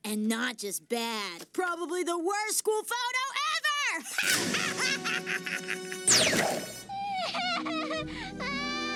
And 0.04 0.28
not 0.28 0.58
just 0.58 0.88
bad, 0.88 1.46
probably 1.52 2.02
the 2.02 2.18
worst 2.18 2.58
school 2.58 2.82
photo 2.82 3.24
ever! 3.56 4.04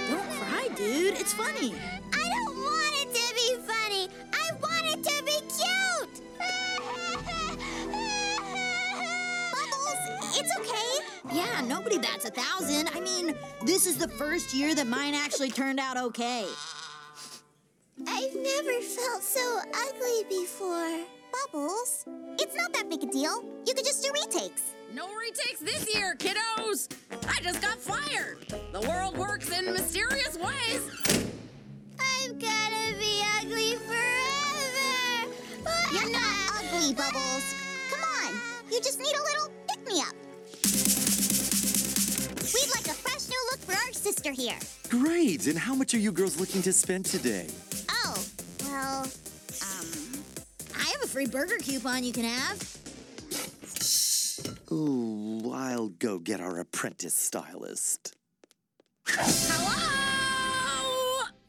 Don't 0.09 0.31
cry, 0.31 0.69
dude. 0.77 1.15
It's 1.15 1.33
funny. 1.33 1.75
I 2.13 2.29
don't 2.31 2.57
want 2.57 2.95
it 2.95 3.15
to 3.15 3.35
be 3.35 3.57
funny. 3.67 4.09
I 4.33 4.53
want 4.61 4.87
it 4.87 5.03
to 5.05 5.23
be 5.25 5.41
cute. 5.57 6.23
Bubbles, 9.53 10.03
it's 10.39 10.53
okay. 10.59 10.93
Yeah, 11.35 11.61
nobody 11.67 11.99
bats 11.99 12.25
a 12.25 12.31
thousand. 12.31 12.89
I 12.95 13.01
mean, 13.01 13.35
this 13.65 13.87
is 13.87 13.97
the 13.99 14.09
first 14.09 14.55
year 14.55 14.75
that 14.75 14.87
mine 14.87 15.15
actually 15.15 15.51
turned 15.51 15.79
out 15.81 15.97
okay. 15.97 16.47
I've 18.07 18.35
never 18.35 18.81
felt 18.81 19.23
so 19.23 19.61
ugly 19.75 20.25
before. 20.29 21.01
Bubbles, 21.33 22.05
it's 22.39 22.55
not 22.55 22.73
that 22.73 22.89
big 22.89 23.03
a 23.03 23.07
deal. 23.07 23.45
You 23.67 23.75
could 23.75 23.85
just 23.85 24.03
do 24.05 24.11
retakes. 24.13 24.63
No 24.95 25.09
retakes 25.17 25.61
this 25.61 25.95
year, 25.95 26.15
kiddos! 26.17 26.89
I 27.29 27.41
just 27.43 27.61
got 27.61 27.79
fired! 27.79 28.39
The 28.73 28.81
world 28.83 29.19
works 29.19 29.51
in 29.51 29.73
mysterious 29.73 30.39
ways! 30.39 30.83
I'm 31.99 32.39
gonna 32.39 32.97
be 32.99 33.23
ugly 33.41 33.75
forever. 33.77 35.35
You're 35.93 36.11
not 36.11 36.51
ugly, 36.55 36.95
Bubbles. 36.95 37.55
Come 37.91 38.05
on, 38.25 38.41
you 38.71 38.81
just 38.81 38.99
need 38.99 39.15
a 39.15 39.23
little 39.23 39.51
pick 39.69 39.85
me 39.87 40.01
up. 40.01 40.15
We'd 42.55 42.71
like 42.75 42.87
a 42.87 42.95
fresh 42.95 43.29
new 43.29 43.49
look 43.51 43.61
for 43.61 43.73
our 43.73 43.93
sister 43.93 44.31
here. 44.31 44.59
Great! 44.89 45.47
And 45.49 45.59
how 45.59 45.75
much 45.75 45.95
are 45.95 45.99
you 45.99 46.13
girls 46.13 46.39
looking 46.41 46.63
to 46.63 46.73
spend 46.73 47.05
today? 47.05 47.49
Well, 48.79 49.03
Um, 49.61 50.23
I 50.77 50.85
have 50.85 51.03
a 51.03 51.09
free 51.09 51.27
burger 51.27 51.57
coupon 51.57 52.05
you 52.05 52.13
can 52.13 52.23
have. 52.23 52.79
Ooh, 54.71 55.51
I'll 55.53 55.89
go 55.89 56.21
get 56.21 56.41
our 56.41 56.61
apprentice 56.61 57.17
stylist. 57.19 58.15
Hello? 59.09 59.75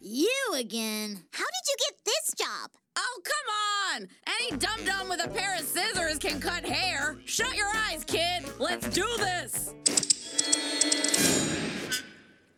You 0.01 0.33
again? 0.55 1.23
how 1.31 1.43
did 1.45 1.65
you 1.67 1.75
get 1.77 2.03
this 2.03 2.33
job? 2.35 2.71
Oh, 2.95 3.21
come 3.23 4.01
on! 4.01 4.07
Any 4.25 4.57
dum 4.57 4.83
dum 4.83 5.07
with 5.07 5.23
a 5.23 5.29
pair 5.29 5.53
of 5.53 5.61
scissors 5.67 6.17
can 6.17 6.39
cut 6.39 6.65
hair. 6.65 7.15
Shut 7.25 7.55
your 7.55 7.69
eyes, 7.75 8.03
kid. 8.05 8.43
Let's 8.57 8.89
do 8.89 9.05
this. 9.17 9.75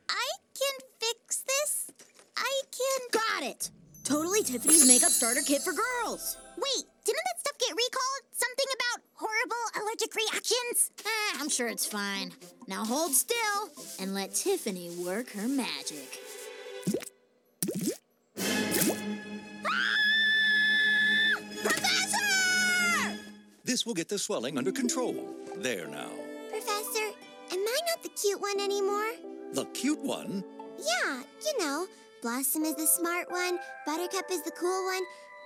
I 0.07 0.29
can 0.55 0.79
fix 1.01 1.43
this. 1.45 1.91
I 2.37 2.61
can. 2.71 3.09
Got 3.11 3.43
it. 3.43 3.69
Totally 4.03 4.43
Tiffany's 4.43 4.87
makeup 4.87 5.11
starter 5.11 5.41
kit 5.45 5.61
for 5.61 5.73
girls. 5.73 6.37
Wait, 6.57 6.83
didn't 7.05 7.23
that 7.25 7.39
stuff 7.39 7.57
get 7.59 7.69
recalled? 7.69 8.23
Something 8.33 8.65
about 8.75 9.05
horrible 9.13 9.81
allergic 9.81 10.13
reactions? 10.15 10.61
seconds? 10.71 10.91
Eh, 11.05 11.37
I'm 11.39 11.49
sure 11.49 11.67
it's 11.67 11.85
fine. 11.85 12.31
Now 12.67 12.83
hold 12.83 13.13
still 13.13 13.69
and 13.99 14.13
let 14.13 14.33
Tiffany 14.33 14.89
work 15.03 15.31
her 15.31 15.47
magic. 15.47 16.19
Professor! 21.63 23.19
This 23.63 23.85
will 23.85 23.93
get 23.93 24.09
the 24.09 24.17
swelling 24.19 24.57
under 24.57 24.71
control. 24.71 25.27
There 25.57 25.87
now. 25.87 26.09
Professor, 26.49 27.05
am 27.51 27.59
I 27.59 27.79
not 27.89 28.03
the 28.03 28.09
cute 28.09 28.41
one 28.41 28.59
anymore? 28.59 29.11
The 29.53 29.65
cute 29.73 29.99
one? 29.99 30.43
Yeah, 30.77 31.21
you 31.45 31.59
know, 31.59 31.87
Blossom 32.21 32.63
is 32.65 32.75
the 32.75 32.85
smart 32.85 33.31
one, 33.31 33.57
Buttercup 33.83 34.29
is 34.29 34.43
the 34.43 34.51
cool 34.51 34.85
one. 34.85 35.01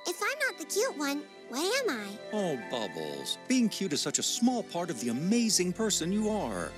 If 0.08 0.22
I'm 0.22 0.38
not 0.40 0.60
the 0.60 0.66
cute 0.66 0.98
one, 0.98 1.24
what 1.48 1.90
am 1.90 1.90
I? 1.90 2.08
Oh, 2.34 2.60
Bubbles. 2.70 3.38
Being 3.48 3.70
cute 3.70 3.94
is 3.94 4.02
such 4.02 4.20
a 4.20 4.24
small 4.24 4.62
part 4.62 4.90
of 4.90 5.00
the 5.00 5.08
amazing 5.08 5.72
person 5.72 6.12
you 6.12 6.30
are. 6.30 6.74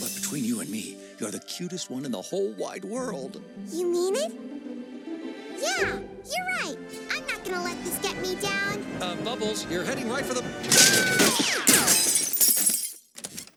But 0.00 0.14
between 0.14 0.42
you 0.42 0.60
and 0.60 0.70
me, 0.70 0.96
you're 1.18 1.30
the 1.30 1.40
cutest 1.40 1.90
one 1.90 2.06
in 2.06 2.12
the 2.12 2.22
whole 2.22 2.52
wide 2.52 2.82
world. 2.82 3.42
You 3.70 3.92
mean 3.92 4.16
it? 4.16 4.32
Yeah, 5.60 5.98
you're 5.98 6.46
right. 6.62 6.76
I'm 7.12 7.26
not 7.26 7.44
gonna 7.44 7.62
let 7.62 7.84
this 7.84 7.98
get 7.98 8.16
me 8.22 8.34
down. 8.36 8.82
Uh, 9.02 9.16
Bubbles, 9.16 9.66
you're 9.70 9.84
heading 9.84 10.08
right 10.08 10.24
for 10.24 10.32
the. 10.32 10.42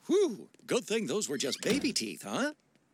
Whew. 0.07 0.49
Good 0.67 0.83
thing 0.83 1.07
those 1.07 1.29
were 1.29 1.37
just 1.37 1.61
baby 1.61 1.93
teeth, 1.93 2.23
huh? 2.27 2.51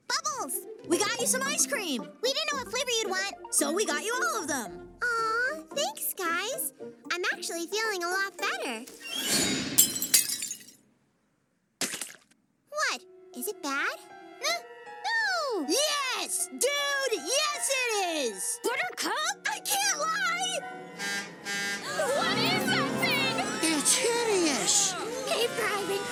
Bubbles! 0.07 0.70
We 0.88 0.98
got 0.98 1.20
you 1.20 1.28
some 1.28 1.41
ice 1.44 1.65
cream, 1.67 2.02
We 2.22 2.34
didn't 2.34 2.52
know 2.52 2.58
what 2.60 2.70
flavor 2.70 2.89
you'd 3.02 3.10
want. 3.10 3.36
so 3.54 3.72
we 3.72 3.86
got 3.86 4.04
you 4.04 4.13
all 4.13 4.41
of 4.41 4.48
them. 4.48 4.89
Aw, 5.04 5.56
thanks, 5.76 6.13
guys. 6.17 6.74
I'm 7.12 7.22
actually 7.34 7.67
feeling 7.67 8.04
a 8.04 8.08
lot 8.08 8.38
better. 8.38 8.86
What? 12.70 13.02
Is 13.38 13.48
it 13.48 13.62
bad? 13.63 13.96
No! 14.41 15.67
Yes, 15.67 16.48
dude, 16.52 16.62
yes 17.13 17.70
it 17.70 18.17
is. 18.34 18.60
Buttercup? 18.63 19.13
I 19.48 19.60
can't 19.60 20.00
lie! 20.00 20.60
What 22.17 22.38
is 22.38 22.65
that 22.70 22.91
thing? 23.02 23.72
It's 23.78 23.96
hideous. 23.96 24.96
Keep 25.28 25.50
driving! 25.58 26.11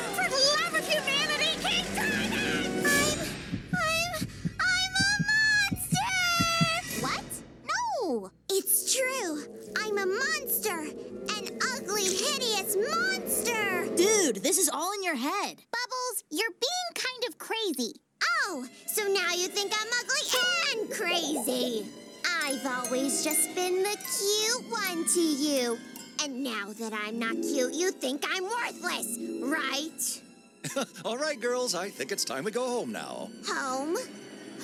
Monster! 12.88 13.88
Dude, 13.96 14.38
this 14.38 14.58
is 14.58 14.70
all 14.70 14.94
in 14.94 15.04
your 15.04 15.16
head. 15.16 15.58
Bubbles, 15.72 16.24
you're 16.30 16.52
being 16.52 16.92
kind 16.96 17.24
of 17.28 17.38
crazy. 17.38 17.94
Oh, 18.46 18.66
so 18.88 19.04
now 19.04 19.34
you 19.34 19.48
think 19.48 19.74
I'm 19.74 19.88
ugly 20.00 20.82
and 20.82 20.92
crazy. 20.92 21.86
I've 22.44 22.66
always 22.66 23.24
just 23.24 23.54
been 23.56 23.84
the 23.84 23.98
cute 23.98 24.72
one 24.72 25.06
to 25.06 25.20
you. 25.20 25.78
And 26.22 26.44
now 26.44 26.74
that 26.80 26.94
I'm 26.94 27.18
not 27.18 27.36
cute, 27.36 27.74
you 27.74 27.92
think 27.92 28.26
I'm 28.30 28.44
worthless, 28.44 29.18
right? 29.42 30.22
All 31.06 31.18
right, 31.18 31.40
girls, 31.40 31.76
I 31.76 31.90
think 31.90 32.12
it's 32.12 32.26
time 32.26 32.44
we 32.44 32.52
go 32.52 32.68
home 32.68 32.92
now. 32.92 33.30
Home? 33.48 33.96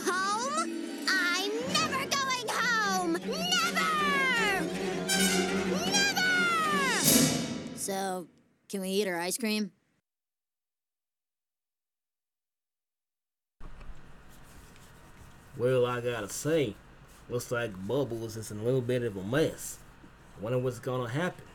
Home? 0.06 0.84
I'm 1.08 1.52
never 1.74 2.06
going 2.10 2.48
home! 2.50 3.14
Never! 3.14 3.95
So, 7.86 8.26
can 8.68 8.82
we 8.82 8.90
eat 8.90 9.08
our 9.08 9.20
ice 9.20 9.38
cream? 9.38 9.72
Well, 15.56 15.86
I 15.86 16.02
gotta 16.02 16.30
say, 16.30 16.74
looks 17.30 17.52
like 17.52 17.88
Bubbles 17.88 18.38
is 18.38 18.50
in 18.50 18.58
a 18.58 18.64
little 18.64 18.82
bit 18.82 19.04
of 19.04 19.16
a 19.16 19.22
mess. 19.22 19.78
Wonder 20.42 20.58
what's 20.58 20.80
gonna 20.80 21.10
happen. 21.10 21.46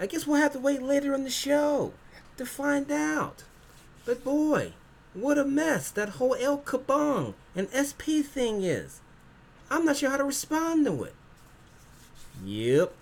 I 0.00 0.06
guess 0.06 0.26
we'll 0.26 0.42
have 0.42 0.52
to 0.54 0.58
wait 0.58 0.82
later 0.82 1.14
in 1.14 1.22
the 1.22 1.30
show 1.30 1.92
to 2.36 2.44
find 2.44 2.90
out. 2.90 3.44
But 4.04 4.24
boy, 4.24 4.72
what 5.14 5.38
a 5.38 5.44
mess 5.44 5.92
that 5.92 6.08
whole 6.08 6.34
El 6.34 6.58
Kabong 6.58 7.34
and 7.54 7.68
SP 7.70 8.18
thing 8.26 8.64
is. 8.64 9.00
I'm 9.70 9.84
not 9.84 9.98
sure 9.98 10.10
how 10.10 10.16
to 10.16 10.24
respond 10.24 10.84
to 10.86 11.04
it. 11.04 11.14
Yep, 12.44 12.92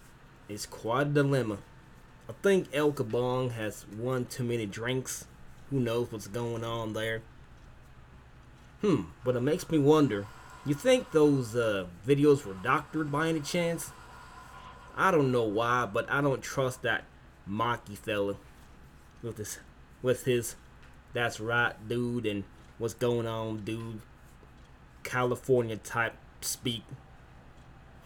it's 0.50 0.66
quite 0.66 1.06
a 1.06 1.10
dilemma. 1.10 1.56
I 2.32 2.42
think 2.42 2.68
El 2.72 2.92
Kabong 2.92 3.52
has 3.52 3.84
one 3.94 4.24
too 4.24 4.42
many 4.42 4.64
drinks. 4.64 5.26
Who 5.68 5.78
knows 5.78 6.10
what's 6.10 6.28
going 6.28 6.64
on 6.64 6.94
there? 6.94 7.20
Hmm, 8.80 9.02
but 9.22 9.36
it 9.36 9.42
makes 9.42 9.68
me 9.68 9.76
wonder. 9.76 10.26
You 10.64 10.72
think 10.74 11.12
those 11.12 11.54
uh, 11.54 11.86
videos 12.06 12.46
were 12.46 12.54
doctored 12.54 13.12
by 13.12 13.28
any 13.28 13.40
chance? 13.40 13.90
I 14.96 15.10
don't 15.10 15.30
know 15.30 15.44
why, 15.44 15.84
but 15.84 16.10
I 16.10 16.22
don't 16.22 16.40
trust 16.40 16.80
that 16.82 17.04
Maki 17.48 17.98
fella 17.98 18.36
with 19.22 19.36
his, 19.36 19.58
with 20.00 20.24
his, 20.24 20.56
that's 21.12 21.38
right, 21.38 21.74
dude, 21.86 22.24
and 22.24 22.44
what's 22.78 22.94
going 22.94 23.26
on, 23.26 23.58
dude, 23.58 24.00
California 25.04 25.76
type 25.76 26.14
speak. 26.40 26.84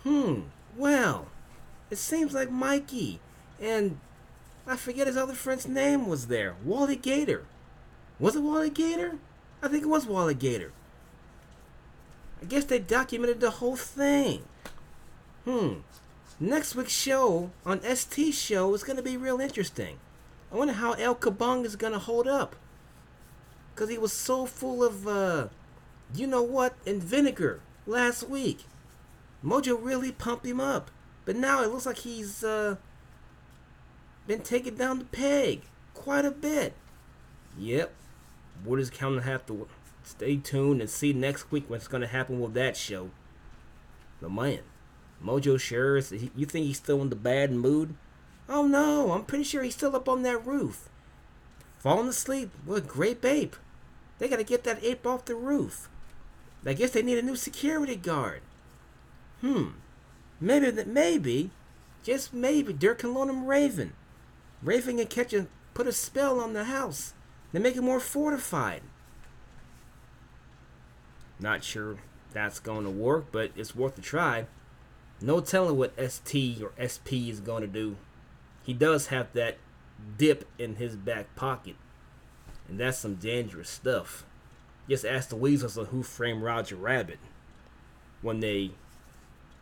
Hmm. 0.03 0.41
Well, 0.77 1.29
it 1.91 1.99
seems 1.99 2.35
like 2.35 2.51
Mikey 2.51 3.21
and 3.61 4.01
I 4.67 4.77
forget 4.77 5.07
his 5.07 5.17
other 5.17 5.35
friend's 5.35 5.69
name 5.69 6.07
was 6.07 6.27
there. 6.27 6.57
Wally 6.65 6.97
Gator. 6.97 7.45
Was 8.19 8.35
it 8.35 8.43
Wally 8.43 8.71
Gator? 8.71 9.19
I 9.63 9.69
think 9.69 9.85
it 9.85 9.89
was 9.89 10.07
Wally 10.07 10.35
Gator. 10.35 10.73
I 12.43 12.47
guess 12.47 12.65
they 12.65 12.79
documented 12.79 13.41
the 13.41 13.51
whole 13.53 13.77
thing. 13.77 14.43
Hmm. 15.45 15.75
Next 16.41 16.75
week's 16.75 16.93
show 16.93 17.51
on 17.65 17.81
ST 17.83 18.35
show 18.35 18.75
is 18.75 18.83
gonna 18.83 19.03
be 19.03 19.17
real 19.17 19.41
interesting. 19.41 19.99
I 20.53 20.57
wonder 20.57 20.75
how 20.75 20.93
El 20.93 21.15
Kabong 21.15 21.65
is 21.65 21.77
gonna 21.77 21.99
hold 21.99 22.27
up. 22.27 22.57
Cause 23.75 23.89
he 23.89 23.99
was 23.99 24.13
so 24.13 24.47
full 24.47 24.83
of 24.83 25.07
uh 25.07 25.49
you 26.15 26.27
know 26.27 26.43
what 26.43 26.75
and 26.87 27.03
vinegar 27.03 27.61
last 27.87 28.29
week. 28.29 28.65
Mojo 29.45 29.79
really 29.81 30.13
pumped 30.13 30.45
him 30.47 30.61
up. 30.61 30.91
But 31.25 31.37
now 31.37 31.63
it 31.63 31.71
looks 31.71 31.87
like 31.87 31.99
he's 31.99 32.45
uh 32.45 32.77
been 34.27 34.43
taken 34.43 34.77
down 34.77 34.99
the 34.99 35.05
peg 35.05 35.63
quite 35.95 36.25
a 36.25 36.31
bit. 36.31 36.75
Yep. 37.59 37.93
We're 38.65 38.79
just 38.79 38.99
gonna 38.99 39.23
have 39.23 39.47
to 39.47 39.69
stay 40.03 40.37
tuned 40.37 40.81
and 40.81 40.91
see 40.91 41.13
next 41.13 41.51
week 41.51 41.65
what's 41.69 41.89
gonna 41.89 42.07
happen 42.07 42.41
with 42.41 42.55
that 42.55 42.77
show. 42.77 43.11
The 44.21 44.29
man, 44.29 44.61
Mojo 45.23 45.61
sure 45.61 45.97
is. 45.97 46.13
You 46.13 46.47
think 46.47 46.67
he's 46.67 46.79
still 46.79 47.03
in 47.03 47.11
the 47.11 47.17
bad 47.17 47.53
mood? 47.53 47.95
Oh 48.49 48.67
no, 48.67 49.13
I'm 49.13 49.25
pretty 49.25 49.45
sure 49.45 49.63
he's 49.63 49.75
still 49.75 49.95
up 49.95 50.09
on 50.09 50.23
that 50.23 50.47
roof, 50.47 50.89
falling 51.79 52.09
asleep 52.09 52.51
with 52.65 52.85
a 52.85 52.87
grape 52.87 53.25
ape. 53.25 53.57
They 54.19 54.29
gotta 54.29 54.45
get 54.45 54.65
that 54.65 54.83
ape 54.83 55.07
off 55.07 55.25
the 55.25 55.35
roof. 55.35 55.89
I 56.65 56.73
guess 56.73 56.91
they 56.91 57.03
need 57.03 57.19
a 57.19 57.23
new 57.23 57.37
security 57.37 57.97
guard. 57.97 58.41
Hmm. 59.41 59.69
Maybe 60.41 60.71
that 60.71 60.89
maybe, 60.89 61.51
just 62.03 62.33
maybe, 62.33 62.73
Dirk 62.73 62.99
can 63.01 63.15
loan 63.15 63.31
him 63.31 63.47
Raven. 63.47 63.93
Raven 64.63 64.99
and 64.99 65.33
and 65.33 65.49
put 65.75 65.87
a 65.87 65.93
spell 65.93 66.41
on 66.41 66.53
the 66.53 66.65
house 66.65 67.13
to 67.53 67.61
make 67.61 67.77
it 67.77 67.83
more 67.83 68.01
fortified. 68.01 68.83
Not 71.39 71.63
sure 71.63 71.99
that's 72.33 72.59
going 72.59 72.85
to 72.85 72.91
work, 72.91 73.27
but 73.31 73.51
it's 73.57 73.75
worth 73.75 73.99
a 73.99 74.03
try. 74.03 74.47
No 75.21 75.41
telling 75.41 75.77
what 75.77 75.95
ST 76.11 76.63
or 76.63 76.73
SP 76.77 77.29
is 77.29 77.41
going 77.41 77.63
to 77.63 77.67
do. 77.67 77.97
He 78.63 78.73
does 78.73 79.09
have 79.09 79.33
that 79.33 79.59
dip 80.19 80.47
in 80.59 80.77
his 80.77 80.97
back 80.97 81.35
pocket, 81.37 81.77
and 82.69 82.79
that's 82.81 82.99
some 82.99 83.15
dangerous 83.15 83.71
stuff. 83.71 84.25
Just 84.89 85.05
ask 85.05 85.29
the 85.29 85.37
Weasels 85.37 85.79
on 85.79 85.87
Who 85.87 86.03
Framed 86.03 86.43
Roger 86.43 86.77
Rabbit 86.77 87.19
when 88.23 88.41
they 88.41 88.73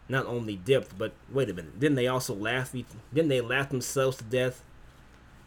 not 0.08 0.26
only 0.26 0.56
dipped, 0.56 0.98
but 0.98 1.12
wait 1.30 1.50
a 1.50 1.54
minute, 1.54 1.78
didn't 1.78 1.96
they 1.96 2.06
also 2.06 2.34
laugh? 2.34 2.72
Didn't 2.72 3.28
they 3.28 3.40
laugh 3.40 3.70
themselves 3.70 4.16
to 4.18 4.24
death? 4.24 4.62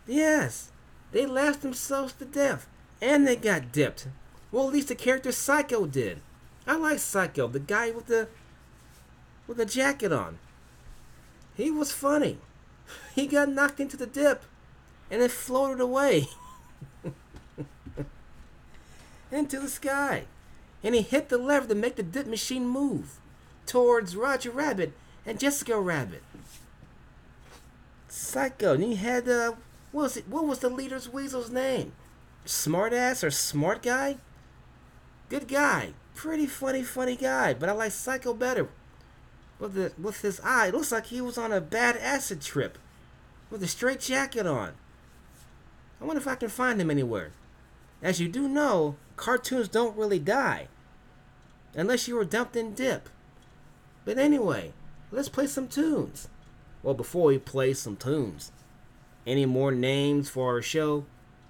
Yes, 0.08 0.72
they 1.12 1.26
laughed 1.26 1.62
themselves 1.62 2.13
to 2.13 2.26
death, 2.26 2.67
and 3.02 3.28
they 3.28 3.36
got 3.36 3.72
dipped. 3.72 4.08
Well, 4.52 4.67
at 4.67 4.74
least 4.74 4.88
the 4.88 4.96
character 4.96 5.32
Psycho 5.32 5.86
did. 5.86 6.22
I 6.65 6.78
like 6.78 7.00
Psycho, 7.00 7.48
the 7.48 7.60
guy 7.60 7.91
with 7.91 8.08
the 8.08 8.28
with 9.48 9.58
the 9.58 9.65
jacket 9.65 10.12
on. 10.12 10.39
He 11.56 11.72
was 11.72 11.91
funny. 11.91 12.38
He 13.15 13.28
got 13.28 13.50
knocked 13.50 13.82
into 13.82 13.98
the 13.98 14.08
dip, 14.08 14.43
and 15.12 15.22
it 15.22 15.32
floated 15.32 15.82
away 15.82 16.28
into 19.32 19.60
the 19.60 19.67
sky, 19.67 20.24
and 20.84 20.96
he 20.96 21.02
hit 21.02 21.28
the 21.28 21.38
lever 21.38 21.67
to 21.67 21.76
make 21.76 21.98
the 21.98 22.04
dip 22.04 22.28
machine 22.28 22.65
move 22.65 23.17
towards 23.65 24.15
Roger 24.15 24.52
Rabbit 24.52 24.93
and 25.26 25.39
Jessica 25.39 25.78
Rabbit. 25.80 26.24
Psycho, 28.08 28.76
and 28.76 28.84
he 28.84 28.96
had 28.96 29.28
uh, 29.28 29.54
What 29.98 30.04
was 30.04 30.18
it? 30.18 30.28
What 30.28 30.46
was 30.46 30.60
the 30.60 30.70
leader's 30.70 31.12
weasel's 31.12 31.50
name? 31.50 31.94
Smartass 32.46 33.24
or 33.24 33.32
smart 33.32 33.82
guy? 33.82 34.18
Good 35.28 35.48
guy, 35.48 35.94
pretty 36.14 36.46
funny, 36.46 36.84
funny 36.84 37.16
guy. 37.16 37.56
But 37.56 37.68
I 37.68 37.72
like 37.72 37.92
Psycho 37.94 38.36
better. 38.36 38.70
With 39.58 39.74
the 39.74 39.94
with 40.00 40.22
his 40.22 40.40
eye, 40.42 40.68
it 40.68 40.76
looks 40.76 40.92
like 40.92 41.08
he 41.08 41.20
was 41.20 41.36
on 41.36 41.52
a 41.52 41.60
bad 41.60 41.98
acid 41.98 42.42
trip, 42.42 42.78
with 43.50 43.64
a 43.64 43.68
straight 43.68 44.00
jacket 44.00 44.46
on. 44.46 44.74
I 46.00 46.06
wonder 46.06 46.22
if 46.22 46.28
I 46.28 46.36
can 46.36 46.50
find 46.50 46.80
him 46.80 46.92
anywhere. 46.92 47.32
As 48.00 48.22
you 48.22 48.28
do 48.28 48.48
know, 48.48 48.98
cartoons 49.16 49.68
don't 49.68 49.98
really 49.98 50.20
die. 50.20 50.68
Unless 51.74 52.08
you 52.08 52.18
were 52.18 52.24
dumped 52.24 52.56
in 52.56 52.76
dip. 52.76 53.10
But 54.06 54.20
anyway, 54.20 54.74
let's 55.10 55.28
play 55.28 55.48
some 55.48 55.68
tunes. 55.68 56.30
Well, 56.84 56.94
before 56.94 57.26
we 57.26 57.40
play 57.40 57.74
some 57.74 57.96
tunes, 57.96 58.52
any 59.28 59.46
more 59.46 59.72
names 59.72 60.30
for 60.30 60.54
our 60.54 60.62
show? 60.62 61.06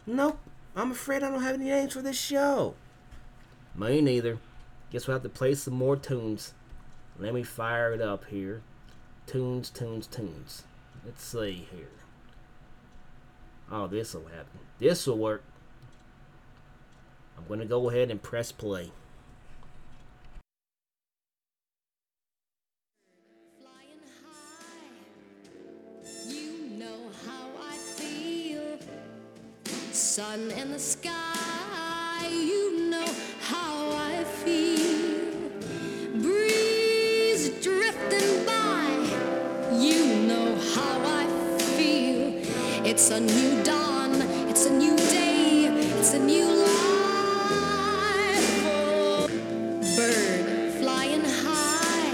Nope, 0.06 0.40
I'm 0.76 0.92
afraid 0.92 1.24
I 1.24 1.30
don't 1.30 1.44
have 1.44 1.56
any 1.56 1.66
names 1.66 1.94
for 1.94 2.02
this 2.02 2.20
show. 2.20 2.74
Me 3.76 4.02
neither. 4.02 4.40
Guess 4.90 5.08
we'll 5.08 5.16
have 5.16 5.24
to 5.24 5.30
play 5.30 5.54
some 5.54 5.76
more 5.76 5.96
tunes. 5.96 6.54
Let 7.20 7.34
me 7.34 7.44
fire 7.44 7.94
it 7.94 8.02
up 8.02 8.26
here. 8.26 8.62
Tunes, 9.28 9.70
tunes, 9.70 10.08
tunes. 10.08 10.64
Let's 11.06 11.24
see 11.24 11.68
here. 11.72 11.90
Oh, 13.72 13.88
this 13.88 14.14
will 14.14 14.26
happen. 14.26 14.60
This 14.80 15.06
will 15.06 15.18
work. 15.18 15.44
I'm 17.38 17.46
going 17.48 17.60
to 17.60 17.66
go 17.66 17.90
ahead 17.90 18.10
and 18.10 18.22
press 18.22 18.52
play. 18.52 18.92
Sun 30.18 30.50
in 30.50 30.72
the 30.72 30.80
sky, 30.80 32.28
you 32.28 32.90
know 32.90 33.06
how 33.40 33.92
I 33.92 34.24
feel. 34.24 35.52
Breeze 36.24 37.50
drifting 37.62 38.44
by, 38.44 38.98
you 39.74 40.16
know 40.26 40.56
how 40.74 41.00
I 41.22 41.28
feel. 41.78 42.42
It's 42.84 43.12
a 43.12 43.20
new 43.20 43.64
dawn, 43.64 44.20
it's 44.50 44.66
a 44.66 44.74
new 44.74 44.96
day, 44.96 45.68
it's 46.00 46.14
a 46.16 46.20
new 46.20 46.48
life. 46.66 47.86
Oh, 48.66 49.28
bird 49.96 50.72
flying 50.82 51.26
high, 51.46 52.12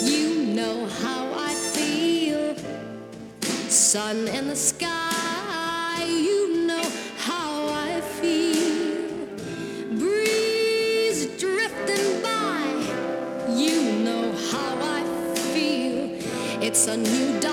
you 0.00 0.54
know 0.54 0.86
how 0.86 1.34
I 1.34 1.52
feel. 1.74 2.56
Sun 3.68 4.26
in 4.28 4.48
the 4.48 4.56
sky, 4.56 5.21
a 16.92 16.96
new 16.98 17.40
dawn, 17.40 17.51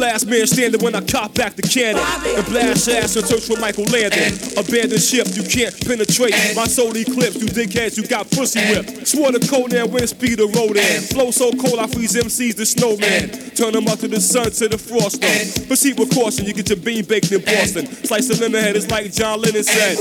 last 0.00 0.26
man 0.26 0.46
standing 0.46 0.82
when 0.82 0.94
I 0.94 1.04
cop 1.04 1.34
back 1.34 1.54
the 1.54 1.62
cannon 1.62 2.00
and 2.00 2.44
blast 2.46 2.88
ass 2.88 3.16
in 3.16 3.24
search 3.24 3.44
for 3.44 3.60
Michael 3.60 3.84
Landon? 3.84 4.32
Abandoned 4.56 5.02
ship, 5.02 5.28
you 5.36 5.44
can't 5.44 5.76
penetrate. 5.84 6.32
My 6.56 6.64
soul 6.64 6.96
eclipse, 6.96 7.36
you 7.36 7.46
dickheads, 7.46 8.00
you 8.00 8.08
got 8.08 8.30
pussy 8.30 8.64
whipped. 8.72 9.06
Swore 9.06 9.30
to 9.30 9.38
cold 9.46 9.74
and 9.74 9.92
wind 9.92 10.08
speed 10.08 10.40
of 10.40 10.56
road 10.56 10.76
in. 10.76 11.02
Flow 11.12 11.30
so 11.30 11.52
cold, 11.52 11.78
I 11.78 11.86
freeze 11.86 12.16
MCs 12.16 12.56
the 12.56 12.64
snowman. 12.64 13.28
Turn 13.54 13.74
them 13.74 13.86
up 13.88 14.00
to 14.00 14.08
the 14.08 14.20
sun, 14.20 14.50
to 14.50 14.68
the 14.68 14.78
frost 14.78 15.20
though. 15.20 15.66
Proceed 15.68 15.98
with 15.98 16.14
caution, 16.14 16.46
you 16.46 16.54
get 16.54 16.68
your 16.70 16.80
bean 16.80 17.04
baked 17.04 17.30
in 17.30 17.44
Boston. 17.44 17.86
Slice 17.86 18.30
of 18.30 18.40
lemon 18.40 18.62
head 18.62 18.76
is 18.76 18.90
like 18.90 19.12
John 19.12 19.40
Lennon 19.40 19.62
said. 19.62 20.00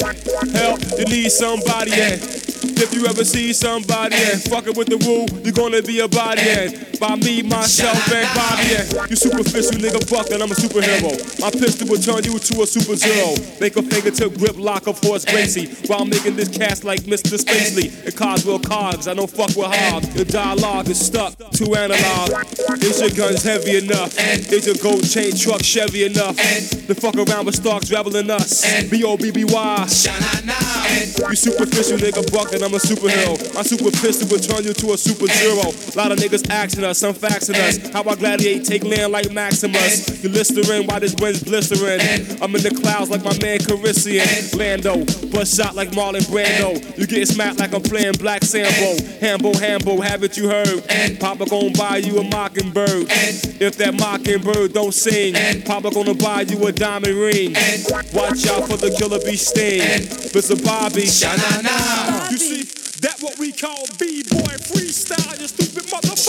Help, 0.56 0.80
you 0.98 1.06
need 1.06 1.30
somebody, 1.30 1.92
and 1.92 2.22
if 2.80 2.94
you 2.94 3.06
ever 3.06 3.26
see 3.26 3.52
somebody 3.52 4.16
and 4.16 4.42
fucking 4.44 4.76
with 4.76 4.88
the 4.88 4.98
woo, 5.04 5.28
you're 5.44 5.52
gonna 5.52 5.82
be 5.82 6.00
a 6.00 6.08
body 6.08 6.42
and 6.42 6.89
by 7.00 7.16
me, 7.16 7.42
myself, 7.42 7.96
and 8.12 8.28
Bobby 8.36 8.76
and 8.76 9.10
you 9.10 9.16
superficial 9.16 9.80
nigga 9.80 10.04
buck 10.12 10.30
and 10.32 10.44
I'm 10.44 10.52
a 10.52 10.56
superhero. 10.56 11.16
My 11.40 11.50
pistol 11.50 11.88
will 11.88 11.98
turn 11.98 12.24
you 12.26 12.38
to 12.38 12.62
a 12.62 12.68
super 12.68 12.96
zero. 12.96 13.36
Make 13.60 13.78
a 13.78 13.82
fingertip 13.82 14.38
grip 14.38 14.58
lock 14.58 14.88
of 14.88 15.00
horse 15.00 15.24
Gracie 15.24 15.68
while 15.88 16.06
making 16.06 16.36
this 16.36 16.50
cast 16.50 16.84
like 16.84 17.02
Mr. 17.02 17.40
Spacely 17.40 17.88
and 18.06 18.16
Cogswell 18.16 18.60
Cogs. 18.60 19.08
I 19.08 19.14
don't 19.14 19.30
fuck 19.30 19.56
with 19.56 19.72
hogs. 19.72 20.14
Your 20.16 20.26
dialogue 20.26 20.90
is 20.90 21.00
stuck 21.00 21.36
to 21.38 21.76
analog. 21.76 22.46
Is 22.84 23.00
your 23.00 23.12
guns 23.12 23.44
heavy 23.44 23.78
enough? 23.78 24.18
Is 24.52 24.68
your 24.68 24.76
gold 24.84 25.08
chain 25.10 25.36
truck 25.36 25.64
Chevy 25.64 26.06
enough? 26.06 26.36
To 26.36 26.96
fuck 26.96 27.16
around 27.16 27.46
with 27.46 27.56
Starks 27.56 27.92
reveling 27.92 28.30
us. 28.30 28.66
B 28.90 29.04
O 29.06 29.16
B 29.16 29.32
B 29.32 29.46
Y. 29.46 29.88
You 31.30 31.36
superficial 31.36 31.98
nigga 31.98 32.30
buck 32.32 32.52
and 32.52 32.64
I'm 32.64 32.74
a 32.74 32.78
superhero. 32.78 33.38
My 33.56 33.62
super 33.62 33.92
pistol 33.92 34.28
will 34.28 34.40
turn 34.40 34.66
you 34.66 34.74
to 34.74 34.94
a 34.94 34.98
super 34.98 35.28
zero. 35.28 35.72
Lot 35.96 36.12
of 36.12 36.20
niggas 36.20 36.50
asking 36.50 36.84
us, 36.90 36.98
some 36.98 37.16
in 37.16 37.56
us. 37.56 37.90
How 37.92 38.04
I 38.04 38.16
gladiate, 38.16 38.66
take 38.66 38.84
land 38.84 39.12
like 39.12 39.32
Maximus. 39.32 40.24
You 40.24 40.30
listening 40.30 40.88
while 40.88 41.00
this 41.00 41.16
wind's 41.16 41.44
blistering. 41.44 42.02
I'm 42.42 42.56
in 42.56 42.64
the 42.64 42.78
clouds 42.82 43.10
like 43.10 43.24
my 43.24 43.38
man 43.40 43.60
Calrissian. 43.60 44.58
Lando, 44.58 45.06
bust 45.30 45.56
shot 45.56 45.76
like 45.76 45.90
Marlon 45.92 46.26
Brando. 46.30 46.98
You 46.98 47.06
get 47.06 47.28
smacked 47.28 47.60
like 47.60 47.74
I'm 47.74 47.82
playing 47.82 48.14
Black 48.14 48.44
Sambo. 48.44 48.98
Hambo, 49.22 49.54
Hambo, 49.54 50.02
haven't 50.02 50.36
you 50.38 50.50
heard? 50.50 50.84
Papa 51.20 51.46
gon' 51.46 51.74
buy 51.74 51.98
you 51.98 52.18
a 52.18 52.24
mockingbird. 52.24 53.08
If 53.62 53.78
that 53.78 53.94
mockingbird 53.94 54.74
don't 54.74 54.94
sing, 54.94 55.36
Papa 55.64 55.92
gonna 55.92 56.16
buy 56.16 56.42
you 56.42 56.66
a 56.66 56.72
diamond 56.72 57.16
ring. 57.16 57.54
Watch 58.14 58.48
out 58.48 58.68
for 58.68 58.78
the 58.78 58.96
killer 58.98 59.20
bee 59.20 59.38
sting. 59.38 59.82
Mr. 60.34 60.58
Bobby, 60.64 61.02
you 61.02 62.38
see, 62.38 62.64
that 63.02 63.22
what 63.22 63.38
we 63.40 63.52
call 63.52 63.86
B-boy 63.98 64.56
freestyle, 64.68 65.40
you 65.40 65.48
stupid 65.48 65.84
motherfucker. 65.86 66.29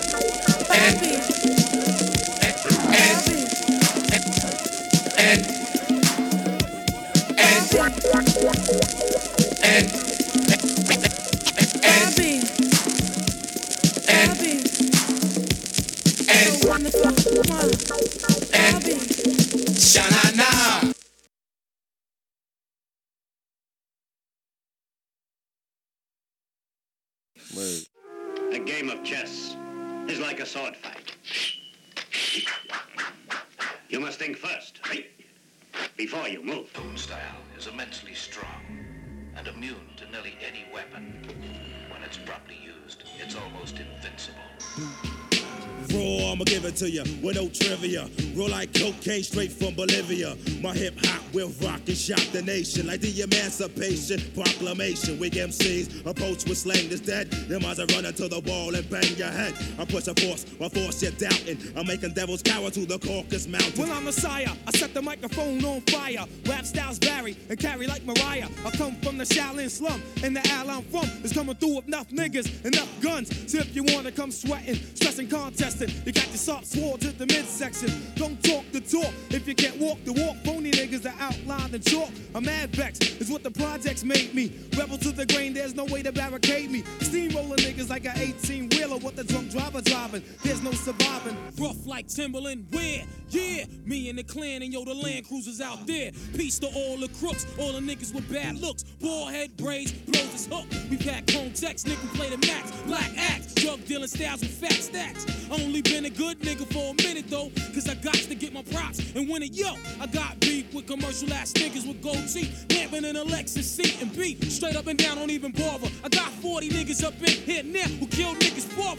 I'ma 47.01 47.09
give 47.09 47.17
it 47.17 47.19
to 47.19 47.19
you 47.19 47.25
with 47.25 47.35
no 47.35 47.49
trivia. 47.49 48.30
Roll 48.35 48.49
like 48.49 48.73
cocaine 48.73 49.23
straight 49.23 49.51
from 49.51 49.75
Bolivia. 49.75 50.35
My 50.61 50.73
hip 50.73 50.95
hop 51.05 51.21
will 51.33 51.51
rock 51.61 51.81
and 51.87 51.97
shock 51.97 52.23
the 52.31 52.41
nation 52.41 52.87
like 52.87 53.01
the 53.01 53.21
Emancipation 53.21 54.21
Proclamation. 54.33 55.19
Weak 55.19 55.33
MCs 55.33 56.05
approach 56.05 56.45
with 56.45 56.57
slang 56.57 56.89
that's 56.89 57.01
dead. 57.01 57.31
Them 57.31 57.65
eyes 57.65 57.79
are 57.79 57.87
running 57.87 58.13
to 58.13 58.27
the 58.27 58.39
wall 58.41 58.73
and 58.75 58.89
bang 58.89 59.15
your 59.17 59.31
head. 59.31 59.53
I 59.79 59.85
push 59.85 60.07
a 60.07 60.13
force, 60.15 60.45
my 60.59 60.69
force 60.69 61.01
you're 61.01 61.11
doubting. 61.11 61.57
I'm 61.75 61.87
making 61.87 62.13
devils 62.13 62.41
cower 62.41 62.69
to 62.69 62.85
the 62.85 62.99
Caucasus 62.99 63.47
Mountain. 63.47 63.81
Well, 63.81 63.91
I'm 63.91 64.03
a 64.03 64.11
Messiah. 64.11 64.51
I 64.67 64.71
set 64.71 64.93
the 64.93 65.01
microphone 65.01 65.63
on 65.65 65.81
fire. 65.81 66.25
Rap 66.47 66.65
styles 66.65 66.97
vary 66.99 67.37
and 67.49 67.59
carry 67.59 67.87
like 67.87 68.03
Mariah. 68.03 68.47
I 68.65 68.71
come 68.71 68.95
from 68.97 69.17
the 69.17 69.23
Shaolin 69.23 69.69
slum, 69.69 70.01
and 70.23 70.35
the 70.35 70.47
al 70.51 70.69
I'm 70.69 70.83
from 70.83 71.09
is 71.23 71.33
coming 71.33 71.55
through 71.55 71.77
with 71.77 71.87
enough 71.87 72.09
niggas, 72.09 72.63
and 72.65 72.73
enough 72.75 72.89
guns. 73.01 73.29
So 73.51 73.59
if 73.59 73.75
you 73.75 73.83
wanna 73.83 74.11
come 74.11 74.31
sweating, 74.31 74.75
stressing, 74.95 75.27
contesting, 75.27 75.89
you 76.05 76.11
got 76.11 76.27
your 76.27 76.37
soft 76.37 76.67
sword 76.67 77.01
to 77.01 77.11
the 77.11 77.25
midsection. 77.25 77.89
Don't 78.21 78.43
talk 78.43 78.63
the 78.71 78.79
talk 78.79 79.11
if 79.31 79.47
you 79.47 79.55
can't 79.55 79.77
walk 79.77 79.97
the 80.03 80.13
walk. 80.13 80.37
Phony 80.45 80.69
niggas 80.69 81.01
that 81.01 81.15
outline 81.19 81.71
the 81.71 81.79
chalk. 81.79 82.11
A 82.35 82.39
mad 82.39 82.69
vex 82.69 82.99
is 83.19 83.31
what 83.31 83.41
the 83.41 83.49
projects 83.49 84.03
made 84.03 84.35
me. 84.35 84.53
Rebel 84.77 84.99
to 84.99 85.11
the 85.11 85.25
grain, 85.25 85.55
there's 85.55 85.73
no 85.73 85.85
way 85.85 86.03
to 86.03 86.11
barricade 86.11 86.69
me. 86.69 86.83
Steamroller 86.99 87.55
niggas 87.55 87.89
like 87.89 88.05
an 88.05 88.13
18 88.15 88.69
wheeler 88.69 88.97
with 88.97 89.15
the 89.15 89.23
drunk 89.23 89.49
driver 89.49 89.81
driving. 89.81 90.21
There's 90.43 90.61
no 90.61 90.71
surviving. 90.71 91.35
Rough 91.57 91.87
like 91.87 92.09
Timberland, 92.09 92.67
where? 92.69 93.05
Yeah, 93.29 93.65
me 93.85 94.09
and 94.09 94.19
the 94.19 94.23
clan 94.23 94.61
and 94.61 94.71
yo, 94.71 94.85
the 94.85 94.93
Land 94.93 95.27
Cruisers 95.27 95.59
out 95.59 95.87
there. 95.87 96.11
Peace 96.35 96.59
to 96.59 96.67
all 96.67 96.97
the 96.97 97.07
crooks, 97.19 97.47
all 97.57 97.73
the 97.73 97.79
niggas 97.79 98.13
with 98.13 98.31
bad 98.31 98.59
looks. 98.59 98.83
Ball 98.83 99.29
head 99.29 99.57
braids, 99.57 99.93
blows 99.93 100.31
his 100.31 100.45
hook. 100.45 100.65
We 100.91 100.97
pack 100.97 101.27
home 101.31 101.49
nigga 101.51 102.13
play 102.13 102.29
the 102.29 102.37
max. 102.45 102.71
Black 102.85 103.09
axe, 103.17 103.53
drug 103.55 103.83
dealing 103.85 104.07
styles 104.07 104.41
with 104.41 104.51
fat 104.51 104.73
stacks. 104.73 105.25
Only 105.49 105.81
been 105.81 106.05
a 106.05 106.09
good 106.09 106.39
nigga 106.41 106.71
for 106.71 106.91
a 106.91 107.07
minute 107.07 107.29
though, 107.29 107.49
cause 107.73 107.87
I 107.87 107.95
got 107.95 108.10
to 108.13 108.35
get 108.35 108.53
my 108.53 108.63
props 108.63 108.99
and 109.15 109.29
win 109.29 109.43
it. 109.43 109.53
Yo, 109.53 109.73
I 109.99 110.07
got 110.07 110.39
beef 110.39 110.73
with 110.73 110.87
commercial 110.87 111.31
ass 111.33 111.53
niggas 111.53 111.87
with 111.87 112.01
gold 112.01 112.27
teeth, 112.27 112.65
lamping 112.71 113.05
in 113.05 113.15
a 113.15 113.23
Lexus 113.25 113.63
seat 113.63 114.01
and 114.01 114.15
beat. 114.15 114.43
Straight 114.51 114.75
up 114.75 114.87
and 114.87 114.97
down, 114.97 115.17
don't 115.17 115.31
even 115.31 115.51
bother. 115.51 115.89
I 116.03 116.09
got 116.09 116.29
40 116.29 116.69
niggas 116.69 117.03
up 117.03 117.13
in 117.21 117.29
here 117.29 117.63
now 117.63 117.87
who 117.99 118.07
killed 118.07 118.37
niggas 118.37 118.67
for 118.71 118.95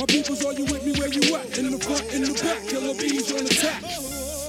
My 0.00 0.06
peoples, 0.06 0.44
are 0.44 0.52
you 0.52 0.64
with 0.64 0.84
me 0.84 0.92
where 0.98 1.08
you 1.08 1.36
at? 1.36 1.58
In 1.58 1.70
the 1.70 1.78
front, 1.78 2.12
in 2.12 2.22
the 2.22 2.32
back, 2.42 2.66
killer 2.68 2.94
bees 2.94 3.32
on 3.32 3.46
attack. 3.46 3.82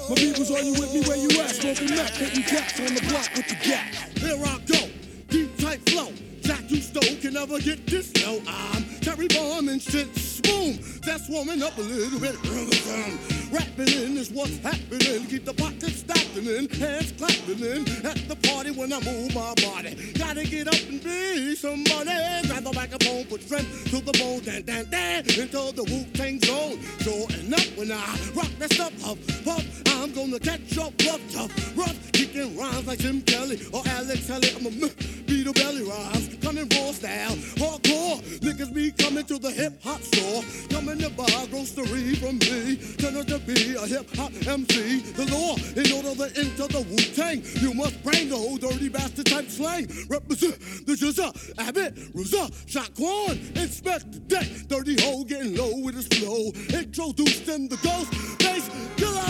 My 0.09 0.16
peoples, 0.16 0.51
are 0.51 0.61
you 0.61 0.74
with 0.74 0.93
me 0.93 1.01
where 1.07 1.18
you 1.18 1.30
at? 1.41 1.49
Smoking 1.49 1.89
meth, 1.95 2.18
hitting 2.18 2.43
cats 2.43 2.80
on 2.80 2.93
the 2.93 3.01
block 3.09 3.30
with 3.36 3.47
the 3.47 3.55
gap. 3.55 3.93
Here 4.18 4.38
I 4.38 4.59
go, 4.66 4.89
deep 5.30 5.57
tight 5.57 5.88
flow. 5.89 6.11
Jack 6.41 6.70
you 6.70 6.78
stole 6.78 7.16
can 7.22 7.34
never 7.34 7.59
get 7.59 7.88
this 7.88 8.13
low. 8.24 8.39
I'm 8.47 8.84
Terry 9.01 9.28
Bomb 9.28 9.68
and 9.70 9.82
shit. 9.82 10.07
Boom, 10.43 10.78
that's 11.01 11.28
warming 11.28 11.63
up 11.63 11.76
a 11.78 11.82
little 11.82 12.20
bit. 12.20 13.44
Rapping 13.56 13.88
in 13.88 14.18
is 14.18 14.32
what's 14.32 14.58
happening. 14.58 15.26
Keep 15.28 15.45
the 15.45 15.53
pockets 15.53 15.99
stacking 15.99 16.45
in, 16.45 16.68
hands 16.68 17.14
clapping 17.14 17.60
in. 17.60 17.88
At 18.06 18.28
the 18.28 18.36
party 18.49 18.72
when 18.72 18.91
I 18.91 18.99
move 18.99 19.34
my 19.34 19.53
body. 19.64 19.95
Gotta 20.18 20.43
get 20.43 20.68
up 20.68 20.89
and 20.89 21.01
be 21.01 21.56
somebody. 21.56 22.20
Grab 22.47 22.64
the 22.66 22.74
microphone, 22.76 23.24
put 23.26 23.43
strength 23.43 23.89
to 23.91 24.01
the 24.03 24.12
bone. 24.20 24.41
Dan, 24.43 24.64
dan, 24.64 24.89
dan, 24.91 25.20
into 25.24 25.72
the 25.72 25.86
Wu 25.88 26.03
Tang 26.12 26.38
zone. 26.41 26.82
Sure 26.99 27.28
enough, 27.39 27.78
when 27.78 27.93
I 27.93 28.03
rock 28.36 28.51
that 28.60 28.74
stuff 28.74 28.93
up, 29.08 29.18
puff, 29.45 29.64
I'm 29.88 30.12
gonna 30.12 30.39
catch 30.39 30.78
up 30.78 30.91
rough, 31.08 31.24
tough, 31.32 31.78
rough. 31.78 32.12
Kicking 32.12 32.58
rhymes 32.58 32.88
like 32.88 32.99
Jim 32.99 33.22
Kelly 33.22 33.58
or 33.72 33.84
Alex 33.88 34.28
Kelly. 34.28 34.49
I'm 34.58 34.66
a 34.66 34.89
beat 35.26 35.47
a 35.47 35.53
belly 35.53 35.84
rhymes. 35.84 36.36
Coming 36.41 36.68
raw 36.70 36.91
style, 36.91 37.36
hardcore. 37.60 38.22
Niggas 38.39 38.74
be 38.74 38.91
coming 38.91 39.26
to 39.26 39.39
the 39.39 39.51
hip 39.51 39.82
hop 39.84 40.01
store. 40.01 40.43
Coming 40.70 40.99
to 40.99 41.10
buy 41.10 41.47
grocery 41.49 42.16
from 42.16 42.38
me. 42.39 42.78
Turn 42.97 43.18
out 43.18 43.28
to 43.28 43.39
be 43.45 43.75
a 43.75 43.85
hip 43.85 44.07
hop 44.15 44.31
MC. 44.47 44.99
The 45.13 45.25
law, 45.31 45.55
in 45.75 45.91
order 45.93 46.15
to 46.15 46.39
enter 46.39 46.67
the 46.67 46.81
Wu 46.89 46.97
Tang, 47.13 47.43
you 47.61 47.73
must 47.73 48.01
bring 48.03 48.29
the 48.29 48.35
whole 48.35 48.57
dirty 48.57 48.89
bastard 48.89 49.27
type 49.27 49.49
slang. 49.49 49.87
Represent 50.09 50.59
the 50.85 50.93
Jizza, 50.93 51.31
Abbott, 51.59 51.95
Ruza, 52.13 52.49
Shaquan, 52.65 53.55
inspect 53.55 54.11
the 54.11 54.19
deck. 54.19 54.47
Dirty 54.67 55.01
hole 55.01 55.23
getting 55.23 55.55
low 55.55 55.77
with 55.79 55.95
his 55.95 56.07
flow. 56.07 56.51
Introduced 56.77 57.47
in 57.49 57.67
the 57.67 57.77
ghost 57.77 58.11
bass 58.39 58.69
killer. 58.97 59.21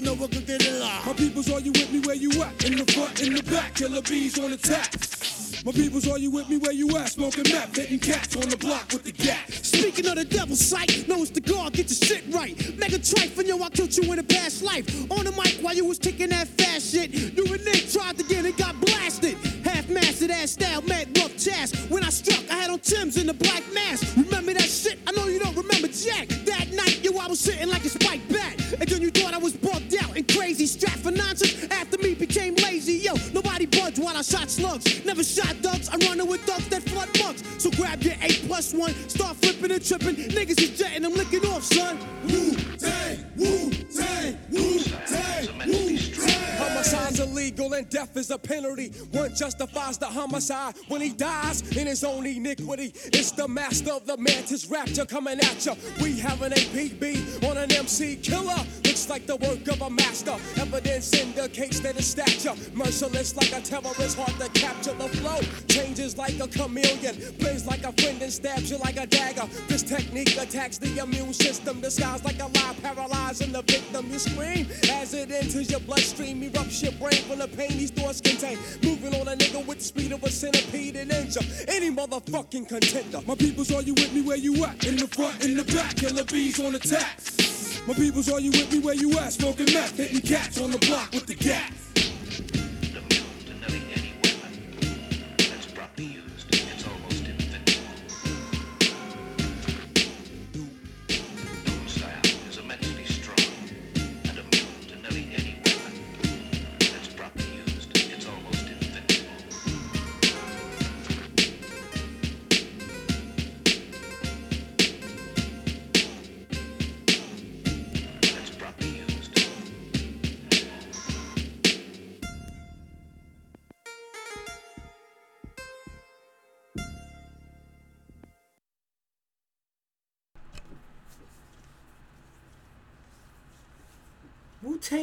No 0.00 0.14
one 0.14 0.28
can 0.28 0.44
get 0.44 0.62
it 0.64 0.80
live. 0.80 1.06
My 1.06 1.12
peoples, 1.12 1.50
are 1.50 1.60
you 1.60 1.72
with 1.72 1.92
me 1.92 2.00
where 2.00 2.16
you 2.16 2.30
at? 2.42 2.64
In 2.64 2.76
the 2.76 2.92
front, 2.92 3.20
in 3.22 3.34
the 3.34 3.42
back, 3.42 3.74
killer 3.74 4.02
bees 4.02 4.38
on 4.38 4.52
attack. 4.52 4.94
My 5.64 5.72
peoples, 5.72 6.08
are 6.08 6.18
you 6.18 6.30
with 6.30 6.48
me 6.48 6.56
where 6.56 6.72
you 6.72 6.96
at? 6.96 7.08
Smoking 7.10 7.44
meth, 7.52 7.76
hitting 7.76 7.98
cats 7.98 8.36
on 8.36 8.48
the 8.48 8.56
block 8.56 8.92
with 8.92 9.02
the 9.02 9.12
gap. 9.12 9.50
Speaking 9.50 10.06
of 10.06 10.14
the 10.14 10.24
devil's 10.24 10.64
sight, 10.64 11.06
knows 11.08 11.30
the 11.30 11.40
guard, 11.40 11.72
get 11.72 11.90
your 11.90 11.96
shit 11.96 12.24
right. 12.32 12.56
Mega 12.78 12.98
trife, 12.98 13.36
and 13.38 13.48
yo, 13.48 13.60
I 13.62 13.68
killed 13.70 13.96
you 13.96 14.12
in 14.12 14.18
a 14.20 14.22
past 14.22 14.62
life. 14.62 14.86
On 15.10 15.24
the 15.24 15.32
mic 15.32 15.58
while 15.60 15.74
you 15.74 15.84
was 15.84 15.98
kicking 15.98 16.28
that 16.28 16.46
fast 16.46 16.92
shit. 16.92 17.10
You 17.10 17.44
and 17.52 17.64
Nick 17.64 17.90
tried 17.90 18.16
to 18.18 18.24
get 18.24 18.44
it, 18.44 18.56
got 18.56 18.80
blasted. 18.80 19.36
Half 19.64 19.88
mastered 19.88 20.30
ass 20.30 20.52
style, 20.52 20.82
mad 20.82 21.16
rough 21.18 21.34
chast. 21.36 21.90
When 21.90 22.04
I 22.04 22.10
struck, 22.10 22.48
I 22.50 22.54
had 22.54 22.70
on 22.70 22.78
Tim's 22.78 23.16
in 23.16 23.26
the 23.26 23.34
black 23.34 23.64
mask. 23.74 24.16
Remember 24.16 24.54
that 24.54 24.62
shit? 24.62 25.00
I 25.06 25.12
know 25.12 25.26
you 25.26 25.40
don't 25.40 25.56
remember 25.56 25.88
Jack. 25.88 26.28
That 26.46 26.72
night, 26.72 27.02
yo, 27.02 27.18
I 27.18 27.26
was 27.26 27.40
sitting 27.40 27.68
like 27.68 27.84
a 27.84 27.88
spiked 27.88 28.32
bat. 28.32 28.54
And 28.78 28.88
then 28.88 29.02
you 29.02 29.10
thought 29.10 29.34
I 29.34 29.38
was 29.38 29.54
bugged 29.54 29.94
out 30.02 30.16
and 30.16 30.26
crazy. 30.28 30.66
Strapped 30.66 30.98
for 30.98 31.10
nonsense 31.10 31.66
I 34.18 34.22
shot 34.22 34.50
slugs. 34.50 35.04
Never 35.04 35.22
shot 35.22 35.62
ducks, 35.62 35.88
I'm 35.92 36.00
running 36.00 36.26
with 36.26 36.44
ducks 36.44 36.66
that 36.70 36.82
flood 36.82 37.08
mugs. 37.20 37.44
So 37.62 37.70
grab 37.70 38.02
your 38.02 38.14
8 38.20 38.46
plus 38.48 38.74
1, 38.74 38.92
start 39.08 39.36
flipping 39.36 39.70
and 39.70 39.84
tripping. 39.84 40.16
Niggas 40.16 40.60
is 40.60 40.76
jetting, 40.76 41.04
I'm 41.04 41.14
licking 41.14 41.46
off, 41.46 41.62
son. 41.62 41.96
And 47.78 47.88
death 47.88 48.16
is 48.16 48.30
a 48.30 48.38
penalty. 48.38 48.88
One 49.12 49.34
justifies 49.34 49.98
the 49.98 50.06
homicide 50.06 50.74
when 50.88 51.00
he 51.00 51.10
dies 51.10 51.62
in 51.76 51.86
his 51.86 52.02
own 52.02 52.26
iniquity. 52.26 52.92
It's 53.12 53.30
the 53.30 53.46
master 53.46 53.92
of 53.92 54.04
the 54.04 54.16
mantis 54.16 54.66
rapture 54.66 55.06
coming 55.06 55.38
at 55.38 55.64
ya. 55.64 55.74
We 56.02 56.18
have 56.18 56.42
an 56.42 56.52
APB 56.52 57.48
on 57.48 57.56
an 57.56 57.72
MC 57.72 58.16
killer. 58.16 58.58
Looks 58.84 59.08
like 59.08 59.26
the 59.26 59.36
work 59.36 59.66
of 59.68 59.80
a 59.80 59.90
master. 59.90 60.36
Evidence 60.56 61.14
indicates 61.14 61.78
that 61.80 61.94
his 61.94 62.08
stature 62.08 62.54
merciless 62.74 63.36
like 63.36 63.52
a 63.52 63.60
terrorist, 63.60 64.18
hard 64.18 64.38
to 64.40 64.60
capture 64.60 64.94
the 64.94 65.08
flow. 65.08 65.38
Changes 65.68 66.18
like 66.18 66.40
a 66.40 66.48
chameleon, 66.48 67.14
plays 67.38 67.64
like 67.64 67.84
a 67.84 67.92
friend 67.92 68.20
and 68.20 68.32
stabs 68.32 68.70
you 68.70 68.78
like 68.78 68.96
a 68.96 69.06
dagger. 69.06 69.46
This 69.68 69.84
technique 69.84 70.36
attacks 70.36 70.78
the 70.78 70.98
immune 70.98 71.32
system, 71.32 71.80
disguised 71.80 72.24
like 72.24 72.40
a 72.40 72.46
lie, 72.46 72.74
paralyzing 72.82 73.52
the 73.52 73.62
victim. 73.62 74.10
You 74.10 74.18
scream 74.18 74.66
as 74.90 75.14
it 75.14 75.30
enters 75.30 75.70
your 75.70 75.80
bloodstream, 75.80 76.42
erupts 76.42 76.82
your 76.82 76.92
brain 76.92 77.22
from 77.28 77.38
the 77.38 77.48
pain 77.48 77.67
these 77.76 77.90
thoughts 77.90 78.20
contain. 78.20 78.58
Moving 78.82 79.20
on 79.20 79.28
a 79.28 79.36
nigga 79.36 79.64
with 79.66 79.78
the 79.78 79.84
speed 79.84 80.12
of 80.12 80.22
a 80.22 80.30
centipede 80.30 80.96
and 80.96 81.10
injure 81.10 81.40
any 81.68 81.90
motherfucking 81.90 82.68
contender. 82.68 83.20
My 83.26 83.34
peoples, 83.34 83.72
are 83.72 83.82
you 83.82 83.94
with 83.94 84.12
me 84.12 84.22
where 84.22 84.36
you 84.36 84.64
at? 84.64 84.86
In 84.86 84.96
the 84.96 85.06
front, 85.08 85.44
in 85.44 85.56
the 85.56 85.64
back, 85.64 85.96
killer 85.96 86.24
bees 86.24 86.60
on 86.60 86.74
attack. 86.74 87.20
My 87.86 87.94
peoples, 87.94 88.30
are 88.30 88.40
you 88.40 88.50
with 88.50 88.72
me 88.72 88.78
where 88.80 88.94
you 88.94 89.18
at? 89.18 89.32
Smoking 89.32 89.72
meth, 89.72 89.96
hitting 89.96 90.20
cats 90.20 90.60
on 90.60 90.70
the 90.70 90.78
block 90.78 91.12
with 91.12 91.26
the 91.26 91.34
gap. 91.34 91.72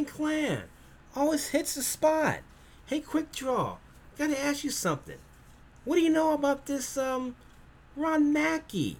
Clan 0.03 0.63
always 1.15 1.49
hits 1.49 1.75
the 1.75 1.83
spot. 1.83 2.39
Hey, 2.87 2.99
quick 2.99 3.31
draw. 3.31 3.77
Gotta 4.17 4.37
ask 4.39 4.63
you 4.63 4.69
something. 4.69 5.17
What 5.85 5.95
do 5.95 6.01
you 6.01 6.09
know 6.09 6.33
about 6.33 6.65
this, 6.65 6.97
um, 6.97 7.35
Ron 7.95 8.33
Mackey? 8.33 8.97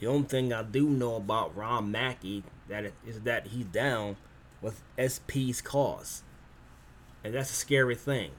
The 0.00 0.06
only 0.06 0.26
thing 0.26 0.52
I 0.52 0.62
do 0.62 0.88
know 0.88 1.16
about 1.16 1.56
Ron 1.56 1.90
Mackey 1.90 2.42
that 2.68 2.92
is 3.06 3.20
that 3.20 3.48
he's 3.48 3.66
down 3.66 4.16
with 4.60 4.82
SP's 4.98 5.60
cause, 5.60 6.22
and 7.22 7.34
that's 7.34 7.50
a 7.50 7.54
scary 7.54 7.94
thing. 7.94 8.32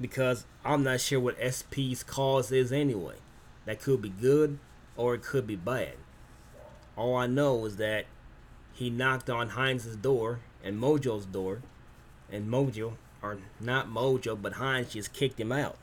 Because 0.00 0.44
I'm 0.64 0.82
not 0.82 1.00
sure 1.00 1.20
what 1.20 1.36
SP's 1.52 2.02
cause 2.02 2.52
is 2.52 2.72
anyway. 2.72 3.16
That 3.64 3.80
could 3.80 4.02
be 4.02 4.10
good 4.10 4.58
or 4.96 5.14
it 5.14 5.22
could 5.22 5.46
be 5.46 5.56
bad. 5.56 5.94
All 6.96 7.16
I 7.16 7.26
know 7.26 7.64
is 7.64 7.76
that 7.76 8.06
he 8.74 8.90
knocked 8.90 9.30
on 9.30 9.50
Heinz's 9.50 9.96
door 9.96 10.40
and 10.62 10.80
Mojo's 10.80 11.26
door, 11.26 11.62
and 12.30 12.50
Mojo, 12.50 12.94
or 13.22 13.38
not 13.60 13.88
Mojo, 13.88 14.40
but 14.40 14.54
Heinz 14.54 14.92
just 14.92 15.12
kicked 15.12 15.38
him 15.38 15.52
out. 15.52 15.76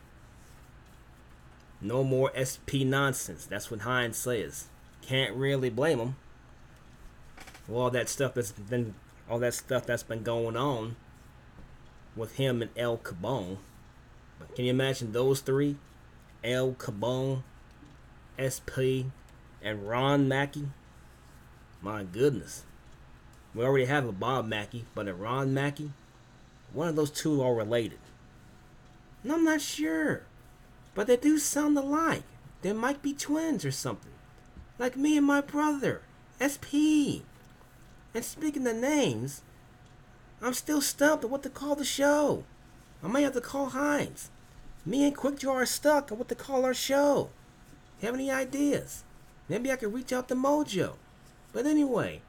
No 1.79 2.03
more 2.03 2.31
SP 2.35 2.83
nonsense. 2.83 3.45
That's 3.45 3.71
what 3.71 3.81
Heinz 3.81 4.17
says. 4.17 4.65
Can't 5.01 5.35
really 5.35 5.69
blame 5.69 5.99
him. 5.99 6.15
All 7.71 7.89
that 7.91 8.09
stuff 8.09 8.33
that's 8.33 8.51
been, 8.51 8.95
all 9.29 9.39
that 9.39 9.53
stuff 9.53 9.85
that's 9.85 10.03
been 10.03 10.23
going 10.23 10.57
on 10.57 10.95
with 12.15 12.35
him 12.35 12.61
and 12.61 12.71
El 12.75 12.97
Cabone. 12.97 13.57
But 14.37 14.55
can 14.55 14.65
you 14.65 14.71
imagine 14.71 15.11
those 15.11 15.39
three? 15.39 15.77
El 16.43 16.73
Cabone, 16.73 17.43
SP, 18.37 19.07
and 19.63 19.87
Ron 19.87 20.27
Mackey? 20.27 20.67
My 21.81 22.03
goodness. 22.03 22.63
We 23.53 23.63
already 23.63 23.85
have 23.85 24.07
a 24.07 24.11
Bob 24.11 24.47
Mackey, 24.47 24.85
but 24.95 25.07
a 25.07 25.13
Ron 25.13 25.53
Mackey? 25.53 25.91
One 26.73 26.87
of 26.87 26.95
those 26.95 27.11
two 27.11 27.41
are 27.41 27.53
related. 27.53 27.99
And 29.23 29.31
I'm 29.31 29.43
not 29.43 29.61
sure. 29.61 30.23
But 30.95 31.07
they 31.07 31.17
do 31.17 31.37
sound 31.37 31.77
alike. 31.77 32.23
They 32.61 32.73
might 32.73 33.01
be 33.01 33.13
twins 33.13 33.65
or 33.65 33.71
something. 33.71 34.11
Like 34.79 34.95
me 34.95 35.17
and 35.17 35.25
my 35.25 35.41
brother, 35.41 36.01
SP. 36.39 37.27
And 38.13 38.23
speaking 38.23 38.65
of 38.67 38.75
names, 38.75 39.41
I'm 40.41 40.53
still 40.53 40.81
stumped 40.81 41.23
on 41.23 41.31
what 41.31 41.43
to 41.43 41.49
call 41.49 41.75
the 41.75 41.85
show. 41.85 42.45
I 43.03 43.07
may 43.07 43.23
have 43.23 43.33
to 43.33 43.41
call 43.41 43.67
Heinz. 43.69 44.29
Me 44.85 45.05
and 45.05 45.15
Quick 45.15 45.39
Draw 45.39 45.53
are 45.53 45.65
stuck 45.65 46.11
on 46.11 46.17
what 46.17 46.29
to 46.29 46.35
call 46.35 46.65
our 46.65 46.73
show. 46.73 47.29
Have 48.01 48.15
any 48.15 48.31
ideas? 48.31 49.03
Maybe 49.47 49.71
I 49.71 49.75
could 49.75 49.93
reach 49.93 50.11
out 50.11 50.27
to 50.29 50.35
Mojo. 50.35 50.95
But 51.53 51.65
anyway, 51.65 52.21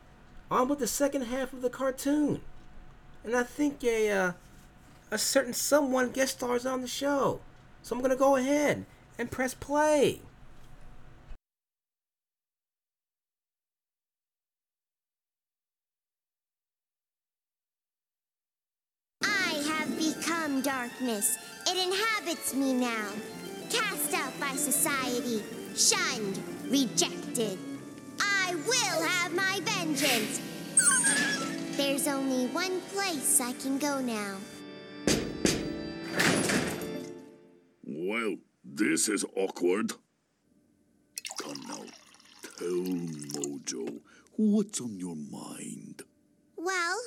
on 0.52 0.68
with 0.68 0.78
the 0.78 0.86
second 0.86 1.22
half 1.22 1.52
of 1.52 1.62
the 1.62 1.70
cartoon. 1.70 2.40
And 3.24 3.34
I 3.34 3.42
think 3.42 3.82
a 3.84 4.10
uh, 4.10 4.32
a 5.10 5.18
certain 5.18 5.52
someone 5.52 6.10
guest 6.10 6.38
stars 6.38 6.66
on 6.66 6.82
the 6.82 6.88
show. 6.88 7.40
So 7.82 7.96
I'm 7.96 8.02
gonna 8.02 8.16
go 8.16 8.36
ahead 8.36 8.84
and 9.18 9.30
press 9.30 9.54
play. 9.54 10.20
I 19.22 19.62
have 19.68 19.96
become 19.96 20.60
darkness. 20.62 21.38
It 21.66 21.76
inhabits 21.76 22.54
me 22.54 22.74
now. 22.74 23.08
Cast 23.70 24.14
out 24.14 24.38
by 24.38 24.54
society, 24.56 25.42
shunned, 25.74 26.42
rejected. 26.68 27.58
I 28.52 28.54
will 28.54 29.08
have 29.08 29.34
my 29.34 29.60
vengeance. 29.64 30.42
There's 31.78 32.06
only 32.06 32.48
one 32.48 32.82
place 32.92 33.40
I 33.40 33.54
can 33.54 33.78
go 33.78 33.98
now. 33.98 34.36
Well, 37.82 38.36
this 38.62 39.08
is 39.08 39.24
awkward. 39.38 39.92
Come 41.40 41.62
now, 41.66 41.82
tell 42.58 42.84
Mojo 43.40 44.00
what's 44.36 44.82
on 44.82 44.98
your 44.98 45.16
mind. 45.16 46.02
Well, 46.54 46.98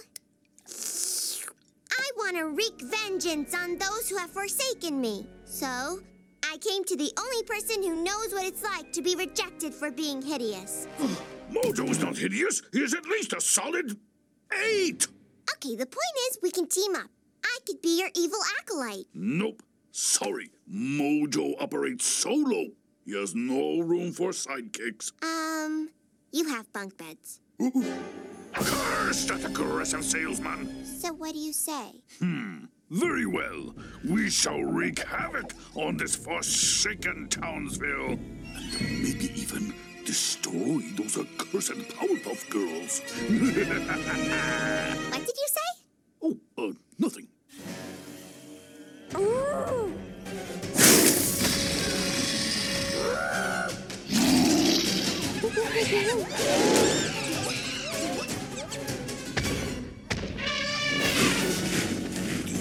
I 1.91 2.09
want 2.17 2.37
to 2.37 2.45
wreak 2.45 2.81
vengeance 2.81 3.53
on 3.53 3.77
those 3.77 4.09
who 4.09 4.17
have 4.17 4.31
forsaken 4.31 4.99
me. 4.99 5.27
So, 5.43 5.99
I 6.43 6.57
came 6.57 6.83
to 6.85 6.95
the 6.95 7.11
only 7.19 7.43
person 7.43 7.83
who 7.83 8.03
knows 8.03 8.33
what 8.33 8.45
it's 8.45 8.63
like 8.63 8.91
to 8.93 9.03
be 9.03 9.15
rejected 9.15 9.75
for 9.75 9.91
being 9.91 10.23
hideous. 10.23 10.87
Mojo 11.55 11.89
is 11.89 11.99
not 11.99 12.17
hideous. 12.17 12.61
He 12.71 12.79
is 12.79 12.93
at 12.93 13.05
least 13.05 13.33
a 13.33 13.41
solid 13.41 13.97
eight. 14.63 15.07
Okay, 15.55 15.75
the 15.75 15.85
point 15.85 16.15
is 16.29 16.39
we 16.41 16.51
can 16.51 16.67
team 16.67 16.95
up. 16.95 17.09
I 17.43 17.57
could 17.65 17.81
be 17.81 17.99
your 17.99 18.09
evil 18.15 18.39
acolyte. 18.59 19.05
Nope. 19.13 19.61
Sorry. 19.91 20.49
Mojo 20.71 21.53
operates 21.61 22.05
solo. 22.05 22.65
He 23.05 23.17
has 23.17 23.35
no 23.35 23.79
room 23.79 24.11
for 24.11 24.31
sidekicks. 24.31 25.11
Um, 25.23 25.89
you 26.31 26.49
have 26.49 26.71
bunk 26.73 26.97
beds. 26.97 27.39
Curse 28.53 29.25
that 29.25 29.45
aggressive 29.45 30.03
salesman. 30.03 30.85
So 30.85 31.13
what 31.13 31.33
do 31.33 31.39
you 31.39 31.53
say? 31.53 32.01
Hmm. 32.19 32.65
Very 32.89 33.25
well. 33.25 33.73
We 34.07 34.29
shall 34.29 34.61
wreak 34.61 34.99
havoc 35.07 35.53
on 35.75 35.97
this 35.97 36.15
forsaken 36.15 37.27
Townsville. 37.29 38.19
And 38.79 39.03
maybe 39.03 39.31
even 39.39 39.73
destroy 40.05 40.81
those 40.95 41.17
accursed 41.17 41.73
Powerpuff 41.89 42.49
Girls. 42.49 43.01
What 45.09 45.25
did 45.25 45.35
you 45.35 45.49
say? 45.57 45.69
Oh, 46.21 46.37
uh, 46.57 46.71
nothing. 46.99 47.27
Ooh. 49.17 49.91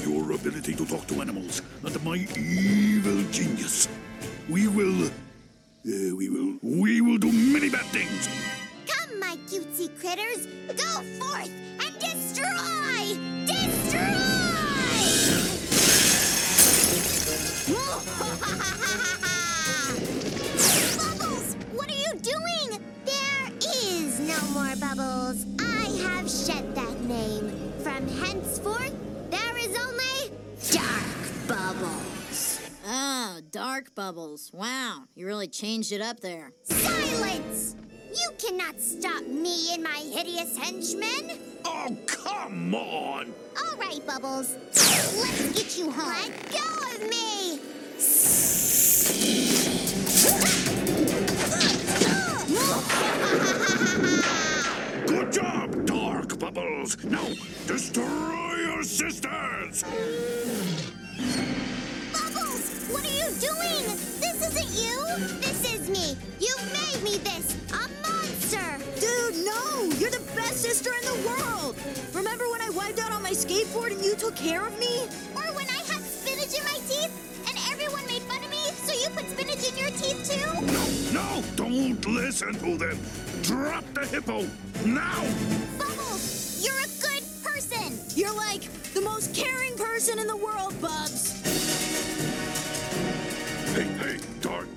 Your 0.03 0.32
ability 0.32 0.74
to 0.74 0.86
talk 0.86 1.07
to 1.09 1.20
animals 1.20 1.62
and 1.84 2.05
my 2.05 2.26
Come, 8.87 9.19
my 9.21 9.37
cutesy 9.49 9.89
critters, 9.99 10.47
go 10.69 11.03
forth 11.19 11.51
and 11.81 11.99
destroy! 11.99 13.17
Destroy! 13.47 14.11
Bubbles, 20.97 21.57
what 21.73 21.91
are 21.91 21.95
you 21.95 22.12
doing? 22.21 22.81
There 23.05 23.51
is 23.61 24.21
no 24.21 24.41
more 24.53 24.75
Bubbles. 24.77 25.45
I 25.59 25.87
have 26.03 26.31
shed 26.31 26.75
that 26.75 27.01
name. 27.03 27.73
From 27.83 28.07
henceforth, 28.09 28.95
there 29.31 29.57
is 29.59 29.77
only 29.79 30.31
Dark 30.71 31.49
Bubbles. 31.49 32.61
Oh, 32.87 33.41
dark 33.51 33.95
bubbles. 33.95 34.51
Wow, 34.53 35.05
you 35.15 35.27
really 35.27 35.49
changed 35.49 35.91
it 35.93 36.01
up 36.03 36.21
there. 36.21 36.53
Silence! 36.65 37.77
You 38.15 38.31
cannot 38.39 38.81
stop 38.81 39.25
me 39.27 39.75
and 39.75 39.83
my 39.83 39.99
hideous 39.99 40.57
henchmen. 40.57 41.37
Oh, 41.65 41.97
come 42.07 42.73
on! 42.73 43.35
All 43.59 43.77
right, 43.77 44.01
Bubbles. 44.07 44.57
Let's 44.77 45.53
get 45.53 45.77
you 45.77 45.91
home. 45.91 46.12
Let 46.12 46.53
go 46.53 46.59
of 46.95 47.01
me! 47.11 47.59
Good 55.07 55.33
job, 55.33 55.87
Dark 55.87 56.39
Bubbles. 56.39 57.03
Now, 57.05 57.27
destroy 57.67 58.55
your 58.65 58.85
sisters. 58.85 59.85
Bubbles, 62.15 62.87
what 62.91 63.03
are 63.05 63.17
you 63.21 63.29
doing? 63.43 63.85
This 64.23 64.39
isn't 64.49 64.71
you. 64.79 64.95
This 65.41 65.75
is 65.75 65.91
me. 65.91 66.17
You've 66.39 66.67
made 66.73 67.03
me 67.03 67.19
this. 67.19 67.57
A 67.73 67.89
monster. 68.07 68.79
Dude, 69.01 69.45
no! 69.45 69.83
You're 69.99 70.11
the 70.11 70.23
best 70.37 70.62
sister 70.62 70.91
in 70.91 71.05
the 71.11 71.29
world! 71.29 71.77
Remember 72.15 72.49
when 72.51 72.61
I 72.61 72.71
wiped 72.71 73.01
out 73.01 73.11
on 73.11 73.23
my 73.23 73.33
skateboard 73.33 73.91
and 73.93 74.05
you 74.05 74.15
took 74.15 74.37
care 74.37 74.65
of 74.65 74.79
me? 74.79 75.09
Or 75.35 75.43
when 75.59 75.67
I 75.67 75.83
had 75.91 76.03
spinach 76.03 76.55
in 76.57 76.65
my 76.65 76.79
teeth 76.89 77.12
and 77.49 77.59
everyone 77.73 78.07
made 78.07 78.23
fun 78.23 78.43
of 78.45 78.51
me, 78.51 78.62
so 78.87 78.93
you 78.95 79.09
put 79.11 79.29
spinach 79.29 79.69
in 79.69 79.77
your 79.77 79.91
teeth 79.91 80.23
too? 80.31 80.55
No, 80.73 80.85
no, 81.12 81.43
don't 81.57 82.07
listen 82.07 82.55
to 82.55 82.77
them. 82.79 82.99
Drop 83.43 83.85
the 83.95 84.07
hippo 84.07 84.47
now. 84.87 85.21
Bubbles, 85.79 86.62
you're 86.65 86.79
a 86.79 86.91
good 87.03 87.25
person. 87.43 87.99
You're 88.17 88.35
like 88.37 88.62
the 88.95 89.01
most 89.01 89.35
caring 89.35 89.77
person 89.77 90.19
in 90.21 90.27
the 90.29 90.37
world, 90.37 90.81
Bubs. 90.81 91.43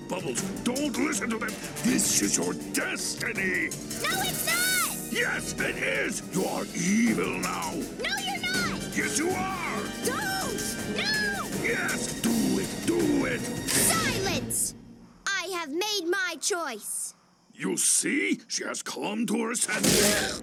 Bubbles, 0.08 0.42
don't 0.64 0.98
listen 0.98 1.30
to 1.30 1.38
them. 1.38 1.50
This 1.84 2.22
is 2.22 2.38
your 2.38 2.54
destiny. 2.72 3.70
No, 4.02 4.10
it's 4.22 4.46
not. 4.48 4.96
Yes, 5.12 5.54
it 5.60 5.76
is. 5.78 6.22
You 6.34 6.46
are 6.46 6.64
evil 6.74 7.40
now. 7.40 7.74
No, 7.74 8.10
you're 8.26 8.42
not. 8.42 8.80
Yes, 8.96 9.20
you 9.20 9.30
are. 9.30 9.84
Don't. 10.06 10.96
No. 10.96 11.48
Yes, 11.62 12.22
do 12.22 12.30
it, 12.60 12.70
do 12.86 13.26
it. 13.26 13.42
Silence. 13.70 14.76
I 15.26 15.50
have 15.60 15.72
made 15.72 16.08
my 16.10 16.36
choice. 16.40 17.14
You 17.54 17.76
see, 17.76 18.40
she 18.48 18.64
has 18.64 18.82
come 18.82 19.26
to 19.26 19.44
her 19.44 19.56
senses. 19.56 20.42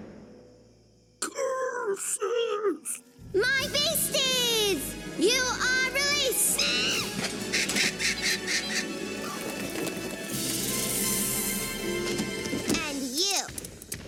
Curses! 1.21 3.01
My 3.33 3.67
beasties! 3.73 4.95
You 5.17 5.41
are 5.41 5.91
released! 5.91 7.04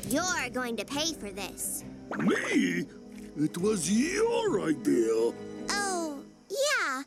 You're 0.09 0.49
going 0.51 0.75
to 0.77 0.85
pay 0.85 1.13
for 1.13 1.29
this. 1.29 1.83
Me? 2.17 2.85
It 3.37 3.57
was 3.57 3.91
your 3.91 4.61
idea. 4.61 5.33
Oh, 5.69 6.19
yeah. 6.49 7.03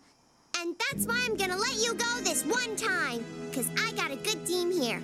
And 0.59 0.77
that's 0.79 1.07
why 1.07 1.21
I'm 1.25 1.37
gonna 1.37 1.57
let 1.57 1.77
you 1.77 1.95
go 1.95 2.21
this 2.21 2.45
one 2.45 2.77
time, 2.77 3.25
because 3.51 3.69
I 3.79 3.93
got 3.93 4.11
a 4.11 4.17
good 4.17 4.47
team 4.47 4.71
here. 4.71 5.03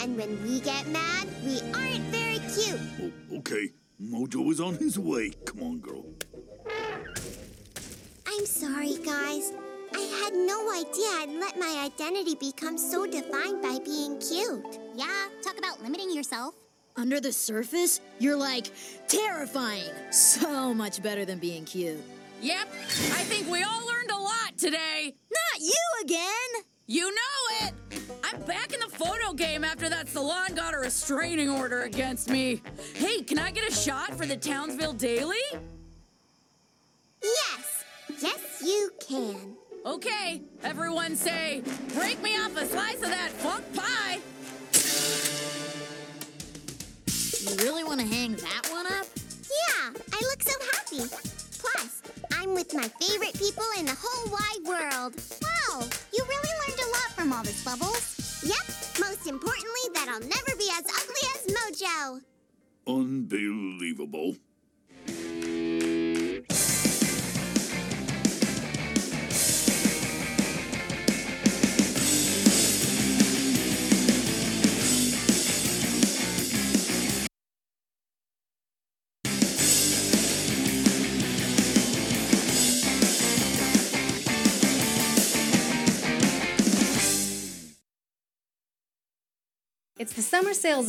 And 0.00 0.16
when 0.16 0.40
we 0.42 0.60
get 0.60 0.86
mad, 0.88 1.28
we 1.44 1.60
aren't 1.72 2.04
very 2.12 2.40
cute. 2.54 2.80
Oh, 3.02 3.38
okay, 3.38 3.72
Mojo 4.00 4.50
is 4.52 4.60
on 4.60 4.76
his 4.76 4.98
way. 4.98 5.30
Come 5.46 5.62
on, 5.62 5.78
girl. 5.78 6.04
I'm 8.26 8.46
sorry, 8.46 8.96
guys. 9.04 9.52
I 9.94 10.00
had 10.22 10.34
no 10.34 10.70
idea 10.72 11.08
I'd 11.20 11.36
let 11.40 11.58
my 11.58 11.84
identity 11.86 12.34
become 12.34 12.76
so 12.76 13.06
defined 13.06 13.62
by 13.62 13.78
being 13.84 14.20
cute. 14.20 14.78
Yeah, 14.94 15.28
talk 15.42 15.56
about 15.58 15.82
limiting 15.82 16.12
yourself. 16.12 16.54
Under 16.96 17.20
the 17.20 17.32
surface, 17.32 18.00
you're 18.20 18.36
like 18.36 18.70
terrifying. 19.08 19.90
So 20.10 20.72
much 20.72 21.02
better 21.02 21.24
than 21.24 21.38
being 21.40 21.64
cute. 21.64 22.00
Yep, 22.40 22.68
I 22.70 23.24
think 23.24 23.50
we 23.50 23.64
all 23.64 23.86
learned 23.86 24.10
a 24.10 24.16
lot 24.16 24.56
today. 24.56 25.14
Not 25.30 25.60
you 25.60 25.74
again! 26.02 26.64
You 26.86 27.10
know 27.10 27.66
it! 27.66 27.74
I'm 28.22 28.40
back 28.42 28.72
in 28.72 28.80
the 28.80 28.88
photo 28.88 29.32
game 29.32 29.64
after 29.64 29.88
that 29.88 30.08
salon 30.08 30.54
got 30.54 30.74
a 30.74 30.78
restraining 30.78 31.48
order 31.48 31.82
against 31.82 32.30
me. 32.30 32.62
Hey, 32.94 33.22
can 33.22 33.38
I 33.38 33.50
get 33.50 33.68
a 33.68 33.74
shot 33.74 34.14
for 34.14 34.26
the 34.26 34.36
Townsville 34.36 34.92
Daily? 34.92 35.36
Yes, 37.22 37.84
yes, 38.20 38.62
you 38.64 38.90
can. 39.00 39.56
Okay, 39.84 40.42
everyone 40.62 41.16
say, 41.16 41.62
break 41.94 42.22
me 42.22 42.36
off 42.36 42.56
a 42.56 42.66
slice 42.66 42.96
of 42.96 43.08
that 43.08 43.30
funk 43.30 43.64
pie. 43.74 44.20
You 47.44 47.56
really 47.56 47.84
want 47.84 48.00
to 48.00 48.06
hang 48.06 48.32
that 48.36 48.68
one 48.70 48.86
up? 48.86 49.06
Yeah, 49.44 49.92
I 50.14 50.20
look 50.22 50.42
so 50.42 50.58
happy. 50.72 51.14
Plus, 51.58 52.00
I'm 52.32 52.54
with 52.54 52.72
my 52.72 52.88
favorite 52.88 53.38
people 53.38 53.64
in 53.78 53.84
the 53.84 53.94
whole 53.98 54.30
wide 54.32 54.64
world. 54.66 55.14
Wow, 55.42 55.86
you 56.14 56.24
really 56.24 56.52
learned 56.66 56.80
a 56.80 56.88
lot 56.88 57.12
from 57.14 57.32
all 57.34 57.42
this, 57.42 57.62
Bubbles. 57.62 58.13
Sales. 90.64 90.88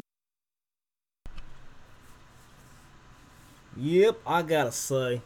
Yep, 3.76 4.21
I 4.26 4.41
gotta 4.41 4.71
say, 4.71 5.21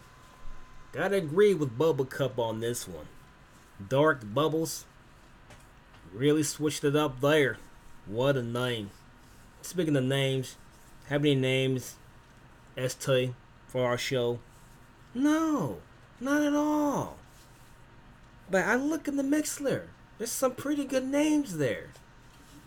gotta 0.91 1.18
agree 1.18 1.54
with 1.54 1.78
Bubble 1.78 2.06
Cup 2.06 2.39
on 2.39 2.60
this 2.60 2.88
one. 2.88 3.06
Dark 3.88 4.22
Bubbles 4.34 4.86
really 6.12 6.41
switched 6.41 6.84
it 6.84 6.95
up 6.95 7.22
there. 7.22 7.60
What 8.08 8.38
a 8.38 8.41
name. 8.41 8.89
Speaking 9.62 9.95
of 9.95 10.04
names, 10.04 10.56
have 11.10 11.22
any 11.22 11.36
names, 11.36 11.97
ST, 12.76 13.36
for 13.68 13.86
our 13.86 14.00
show? 14.00 14.39
No, 15.14 15.78
not 16.20 16.41
at 16.41 16.56
all. 16.56 17.18
But 18.50 18.66
I 18.66 18.78
look 18.78 19.08
in 19.08 19.16
the 19.16 19.22
Mixler. 19.22 19.89
There's 20.18 20.32
some 20.32 20.56
pretty 20.56 20.86
good 20.86 21.06
names 21.06 21.58
there. 21.58 21.89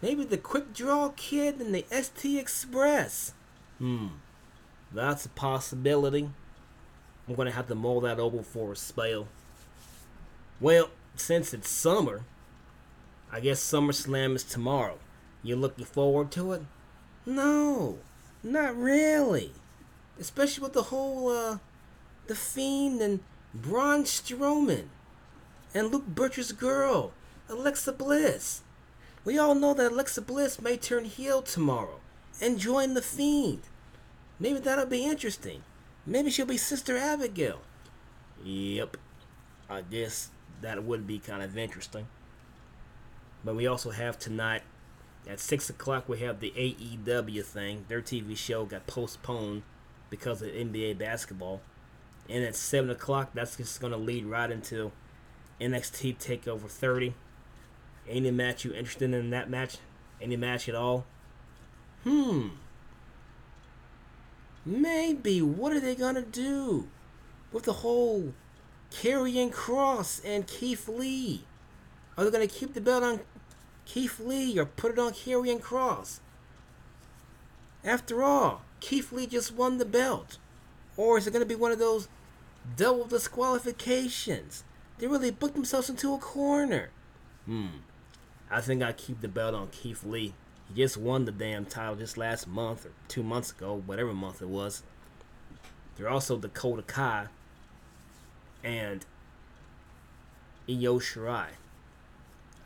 Maybe 0.03 0.25
the 0.25 0.37
Quick 0.37 0.75
Draw 0.75 1.11
Kid 1.17 1.61
and 1.61 1.73
the 1.73 1.87
ST 1.91 2.39
Express. 2.39 3.33
Hmm. 3.79 4.09
That's 4.93 5.25
a 5.25 5.31
possibility. 5.31 6.29
I'm 7.29 7.35
gonna 7.37 7.53
have 7.53 7.69
to 7.69 7.77
mull 7.77 8.01
that 8.01 8.19
over 8.19 8.43
for 8.43 8.73
a 8.73 8.77
spell. 8.77 9.29
Well, 10.61 10.91
since 11.15 11.55
it's 11.55 11.69
summer, 11.69 12.23
I 13.31 13.41
guess 13.41 13.63
SummerSlam 13.63 14.35
is 14.35 14.45
tomorrow. 14.45 14.99
You 15.43 15.57
looking 15.57 15.85
forward 15.85 16.31
to 16.33 16.53
it? 16.53 16.63
No, 17.25 17.99
not 18.43 18.77
really. 18.77 19.53
Especially 20.19 20.63
with 20.63 20.73
the 20.73 20.85
whole, 20.85 21.29
uh, 21.29 21.59
The 22.27 22.35
Fiend 22.35 23.01
and 23.01 23.21
Braun 23.55 24.05
Strowman. 24.05 24.89
And 25.75 25.91
Luke 25.91 26.15
Butcher's 26.15 26.53
girl, 26.53 27.13
Alexa 27.49 27.93
Bliss. 27.93 28.63
We 29.25 29.39
all 29.39 29.55
know 29.55 29.73
that 29.75 29.93
Alexa 29.93 30.23
Bliss 30.23 30.61
may 30.61 30.77
turn 30.77 31.05
heel 31.05 31.43
tomorrow 31.43 32.01
and 32.41 32.59
join 32.59 32.95
The 32.95 33.03
Fiend. 33.03 33.63
Maybe 34.41 34.59
that'll 34.59 34.87
be 34.87 35.05
interesting. 35.05 35.63
Maybe 36.05 36.31
she'll 36.31 36.47
be 36.47 36.57
Sister 36.57 36.97
Abigail. 36.97 37.61
Yep. 38.43 38.97
I 39.71 39.83
guess 39.83 40.31
that 40.61 40.83
would 40.83 41.07
be 41.07 41.21
kind 41.21 41.43
of 41.43 41.57
interesting. 41.57 42.09
But 43.45 43.55
we 43.55 43.67
also 43.67 43.91
have 43.91 44.19
tonight 44.19 44.63
at 45.29 45.39
6 45.39 45.71
o'clock, 45.71 46.09
we 46.09 46.19
have 46.21 46.41
the 46.41 46.51
AEW 46.57 47.45
thing. 47.45 47.85
Their 47.89 48.03
TV 48.03 48.37
show 48.37 48.65
got 48.65 48.87
postponed 48.89 49.63
because 50.11 50.43
of 50.43 50.49
NBA 50.49 50.99
basketball. 50.99 51.61
And 52.29 52.45
at 52.45 52.57
7 52.57 52.91
o'clock, 52.91 53.31
that's 53.35 53.57
just 53.57 53.81
going 53.81 53.93
to 53.93 53.97
lead 53.97 54.27
right 54.27 54.51
into 54.51 54.91
NXT 55.61 56.19
TakeOver 56.19 56.69
30. 56.69 57.15
Any 58.13 58.31
match 58.31 58.67
you 58.67 58.75
interested 58.75 59.15
in 59.15 59.31
that 59.31 59.49
match? 59.49 59.79
Any 60.21 60.37
match 60.37 60.69
at 60.69 60.75
all? 60.75 61.07
Hmm. 62.05 62.49
Maybe. 64.67 65.41
What 65.41 65.73
are 65.73 65.81
they 65.81 65.95
gonna 65.95 66.21
do 66.21 66.89
with 67.53 67.65
the 67.65 67.73
whole 67.73 68.35
Karrion 68.91 69.51
Kross 69.51 70.21
and 70.25 70.47
Keith 70.47 70.89
Lee? 70.89 71.45
Are 72.19 72.25
they 72.25 72.31
gonna 72.31 72.47
keep 72.47 72.75
the 72.75 72.83
belt 72.83 73.03
on 73.03 73.21
Keith 73.87 74.21
Lee 74.21 74.59
or 74.59 74.67
put 74.67 74.93
it 74.93 74.99
on 74.99 75.13
Karrion 75.13 75.61
Kross? 75.61 76.21
After 77.83 78.23
all, 78.23 78.61
Keith 78.81 79.11
Lee 79.11 79.27
just 79.27 79.55
won 79.55 79.79
the 79.79 79.87
belt. 79.87 80.37
Or 80.99 81.17
is 81.17 81.27
it 81.27 81.33
gonna 81.33 81.47
be 81.47 81.55
one 81.55 81.73
of 81.73 81.79
those 81.79 82.09
double 82.77 83.07
disqualifications? 83.07 84.65
They 84.99 85.07
really 85.07 85.31
booked 85.31 85.55
themselves 85.55 85.89
into 85.89 86.13
a 86.13 86.19
corner. 86.19 86.91
Hmm. 87.47 87.69
I 88.53 88.61
think 88.61 88.83
I 88.83 88.93
keep 88.93 89.23
the 89.23 89.29
belt 89.29 89.55
on 89.55 89.69
Keith 89.69 90.05
Lee. 90.05 90.35
He 90.69 90.75
just 90.75 90.99
won 90.99 91.25
the 91.25 91.33
damn 91.33 91.65
title 91.65 91.97
just 91.97 92.19
last 92.19 92.47
month 92.47 92.85
or 92.85 92.91
two 93.09 93.23
months 93.23 93.51
ago, 93.51 93.83
whatever 93.87 94.13
month 94.13 94.43
it 94.43 94.49
was. 94.49 94.83
They're 95.97 96.09
also 96.09 96.37
Dakota 96.37 96.83
Kai 96.83 97.27
and 98.63 99.07
Io 100.69 100.99
Shirai. 100.99 101.47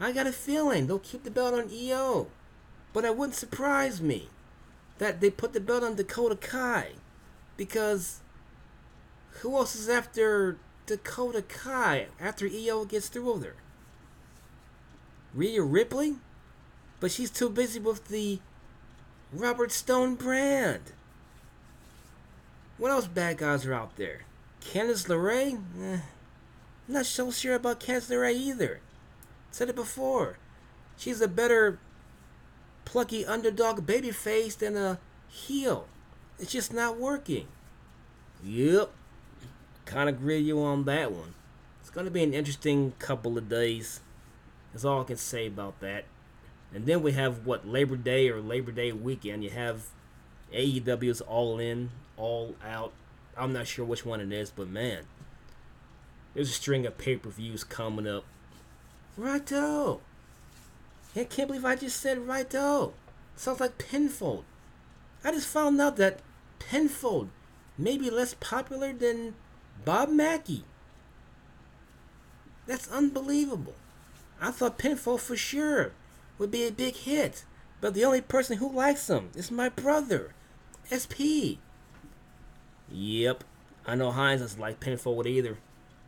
I 0.01 0.13
got 0.13 0.27
a 0.27 0.33
feeling 0.33 0.87
they'll 0.87 0.99
keep 0.99 1.23
the 1.23 1.31
belt 1.31 1.55
on 1.55 1.71
Io, 1.73 2.27
but 2.93 3.05
it 3.05 3.17
wouldn't 3.17 3.37
surprise 3.37 4.03
me 4.03 4.29
that 4.99 5.21
they 5.21 5.31
put 5.31 5.53
the 5.53 5.61
belt 5.61 5.85
on 5.85 5.95
Dakota 5.95 6.37
Kai 6.37 6.93
because 7.57 8.21
who 9.41 9.57
else 9.57 9.77
is 9.77 9.89
after 9.89 10.59
Dakota 10.87 11.43
Kai 11.43 12.09
after 12.21 12.47
Io 12.47 12.85
gets 12.85 13.09
through 13.09 13.33
with 13.33 13.45
her? 13.45 13.55
Rhea 15.37 15.63
Ripley? 15.63 16.17
But 16.99 17.11
she's 17.11 17.31
too 17.31 17.51
busy 17.51 17.79
with 17.79 18.09
the 18.09 18.41
Robert 19.33 19.71
Stone 19.71 20.15
brand. 20.15 20.93
What 22.79 22.91
else 22.91 23.07
bad 23.07 23.39
guys 23.39 23.67
are 23.67 23.75
out 23.75 23.97
there? 23.97 24.23
Candice 24.63 25.07
LeRae? 25.07 25.61
Eh, 25.83 26.01
not 26.89 27.07
so 27.07 27.31
sure 27.31 27.55
about 27.55 27.81
Candice 27.81 28.11
LeRae 28.11 28.35
either. 28.35 28.81
Said 29.51 29.69
it 29.69 29.77
before. 29.77 30.39
She's 30.97 31.21
a 31.21 31.29
better 31.29 31.79
plucky 32.87 33.27
underdog 33.27 33.87
babyface 33.87 34.57
than 34.57 34.77
a 34.77 34.99
heel. 35.29 35.87
It's 36.39 36.53
just 36.53 36.73
not 36.73 36.99
working. 36.99 37.49
Yep. 38.43 38.91
Kind 39.85 40.09
of 40.09 40.19
grill 40.19 40.41
you 40.41 40.63
on 40.63 40.85
that 40.85 41.13
one. 41.13 41.35
It's 41.81 41.91
going 41.91 42.07
to 42.07 42.11
be 42.11 42.23
an 42.23 42.35
interesting 42.35 42.93
couple 42.99 43.37
of 43.37 43.49
days. 43.49 44.01
That's 44.77 44.85
all 44.85 45.01
I 45.01 45.05
can 45.05 45.17
say 45.17 45.47
about 45.47 45.81
that. 45.81 46.05
And 46.75 46.85
then 46.85 47.03
we 47.03 47.13
have 47.13 47.47
what 47.47 47.67
Labor 47.67 47.97
Day 47.97 48.29
or 48.29 48.43
Labor 48.43 48.73
Day 48.73 48.93
weekend. 48.93 49.43
You 49.43 49.49
have 49.49 49.87
AEW's 50.53 51.23
All 51.23 51.59
In, 51.59 51.89
All 52.19 52.55
Out. 52.63 52.93
I'm 53.39 53.55
not 53.55 53.67
sure 53.67 53.87
which 53.87 54.05
one 54.05 54.21
it 54.21 54.31
is, 54.31 54.51
but 54.51 54.69
man, 54.69 55.05
there's 56.35 56.51
a 56.51 56.53
string 56.53 56.85
of 56.85 56.99
pay 56.99 57.17
per 57.17 57.31
views 57.31 57.65
coming 57.65 58.07
up. 58.07 58.27
Righto. 59.17 60.03
I 61.17 61.25
can't 61.25 61.49
believe 61.49 61.65
I 61.65 61.77
just 61.77 61.99
said 61.99 62.27
righto. 62.27 62.93
Sounds 63.35 63.61
like 63.61 63.79
Penfold. 63.79 64.45
I 65.25 65.33
just 65.33 65.49
found 65.49 65.81
out 65.81 65.97
that 65.97 66.21
Penfold 66.59 67.31
may 67.79 67.97
be 67.97 68.11
less 68.11 68.35
popular 68.35 68.93
than 68.93 69.37
Bob 69.87 70.11
Mackey. 70.11 70.65
That's 72.67 72.91
unbelievable. 72.91 73.77
I 74.41 74.51
thought 74.51 74.79
Penfold 74.79 75.23
for 75.23 75.37
sure 75.37 75.93
would 76.39 76.51
be 76.51 76.67
a 76.67 76.73
big 76.73 76.95
hit, 76.95 77.45
but 77.81 77.95
the 77.95 78.05
only 78.05 78.21
person 78.21 78.59
who 78.59 78.71
likes 78.71 79.09
him 79.09 79.31
is 79.35 79.51
my 79.51 79.69
brother, 79.69 80.35
SP. 80.93 81.59
Yep, 82.91 83.45
I 83.87 83.95
know 83.95 84.11
Hines 84.11 84.41
doesn't 84.41 84.61
like 84.61 84.81
Penfold 84.81 85.27
either. 85.27 85.59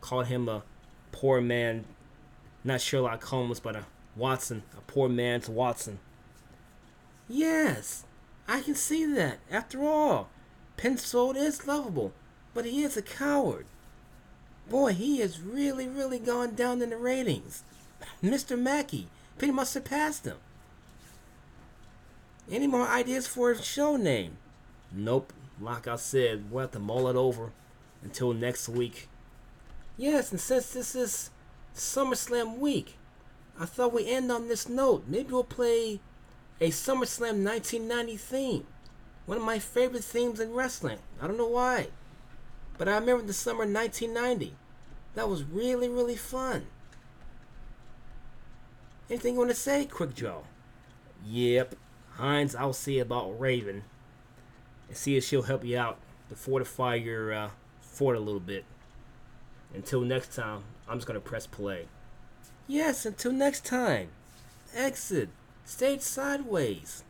Called 0.01 0.27
him 0.27 0.47
a 0.47 0.63
poor 1.11 1.41
man 1.41 1.85
Not 2.63 2.81
Sherlock 2.81 3.23
Holmes, 3.23 3.59
but 3.59 3.75
a 3.75 3.85
Watson, 4.15 4.63
a 4.77 4.81
poor 4.81 5.09
man's 5.09 5.49
Watson. 5.49 5.99
Yes, 7.27 8.05
I 8.47 8.61
can 8.61 8.75
see 8.75 9.05
that. 9.05 9.39
After 9.51 9.83
all, 9.83 10.29
Penfold 10.77 11.37
is 11.37 11.67
lovable, 11.67 12.13
but 12.53 12.65
he 12.65 12.83
is 12.83 12.97
a 12.97 13.01
coward. 13.01 13.65
Boy, 14.69 14.93
he 14.93 15.19
has 15.19 15.41
really, 15.41 15.87
really 15.87 16.19
gone 16.19 16.55
down 16.55 16.81
in 16.81 16.91
the 16.91 16.97
ratings. 16.97 17.63
Mr. 18.23 18.59
Mackey 18.59 19.07
pretty 19.37 19.53
much 19.53 19.69
surpassed 19.69 20.25
him. 20.25 20.37
Any 22.51 22.67
more 22.67 22.87
ideas 22.87 23.27
for 23.27 23.51
a 23.51 23.61
show 23.61 23.95
name? 23.95 24.37
Nope. 24.91 25.33
Like 25.61 25.87
I 25.87 25.97
said, 25.97 26.49
we'll 26.49 26.61
have 26.61 26.71
to 26.71 26.79
mull 26.79 27.07
it 27.07 27.15
over 27.15 27.51
until 28.01 28.33
next 28.33 28.69
week. 28.69 29.07
Yes, 29.97 30.31
and 30.31 30.39
since 30.39 30.71
this 30.71 30.95
is 30.95 31.29
SummerSlam 31.75 32.57
week, 32.57 32.97
I 33.59 33.65
thought 33.65 33.93
we 33.93 34.09
end 34.09 34.31
on 34.31 34.47
this 34.47 34.69
note. 34.69 35.03
Maybe 35.07 35.31
we'll 35.31 35.43
play 35.43 35.99
a 36.61 36.69
SummerSlam 36.69 37.43
1990 37.43 38.17
theme. 38.17 38.65
One 39.25 39.37
of 39.37 39.43
my 39.43 39.59
favorite 39.59 40.03
themes 40.03 40.39
in 40.39 40.53
wrestling. 40.53 40.99
I 41.21 41.27
don't 41.27 41.37
know 41.37 41.47
why. 41.47 41.89
But 42.77 42.87
I 42.87 42.97
remember 42.97 43.23
the 43.23 43.33
summer 43.33 43.65
1990. 43.65 44.55
That 45.15 45.29
was 45.29 45.43
really, 45.43 45.89
really 45.89 46.15
fun. 46.15 46.67
Anything 49.09 49.33
you 49.33 49.39
want 49.39 49.49
to 49.49 49.55
say, 49.55 49.85
Quick 49.85 50.13
Joe? 50.13 50.43
Yep. 51.25 51.75
Hines, 52.11 52.55
I'll 52.55 52.73
see 52.73 52.99
about 52.99 53.39
Raven. 53.39 53.83
And 54.87 54.97
see 54.97 55.17
if 55.17 55.23
she'll 55.23 55.43
help 55.43 55.63
you 55.63 55.77
out 55.77 55.97
to 56.29 56.35
fortify 56.35 56.95
your 56.95 57.33
uh, 57.33 57.49
fort 57.81 58.15
a 58.15 58.19
little 58.19 58.39
bit. 58.39 58.65
Until 59.73 60.01
next 60.01 60.35
time, 60.35 60.63
I'm 60.87 60.97
just 60.97 61.07
going 61.07 61.19
to 61.19 61.25
press 61.25 61.47
play. 61.47 61.87
Yes, 62.67 63.05
until 63.05 63.31
next 63.31 63.65
time. 63.65 64.09
Exit. 64.75 65.29
Stage 65.65 66.01
sideways. 66.01 67.03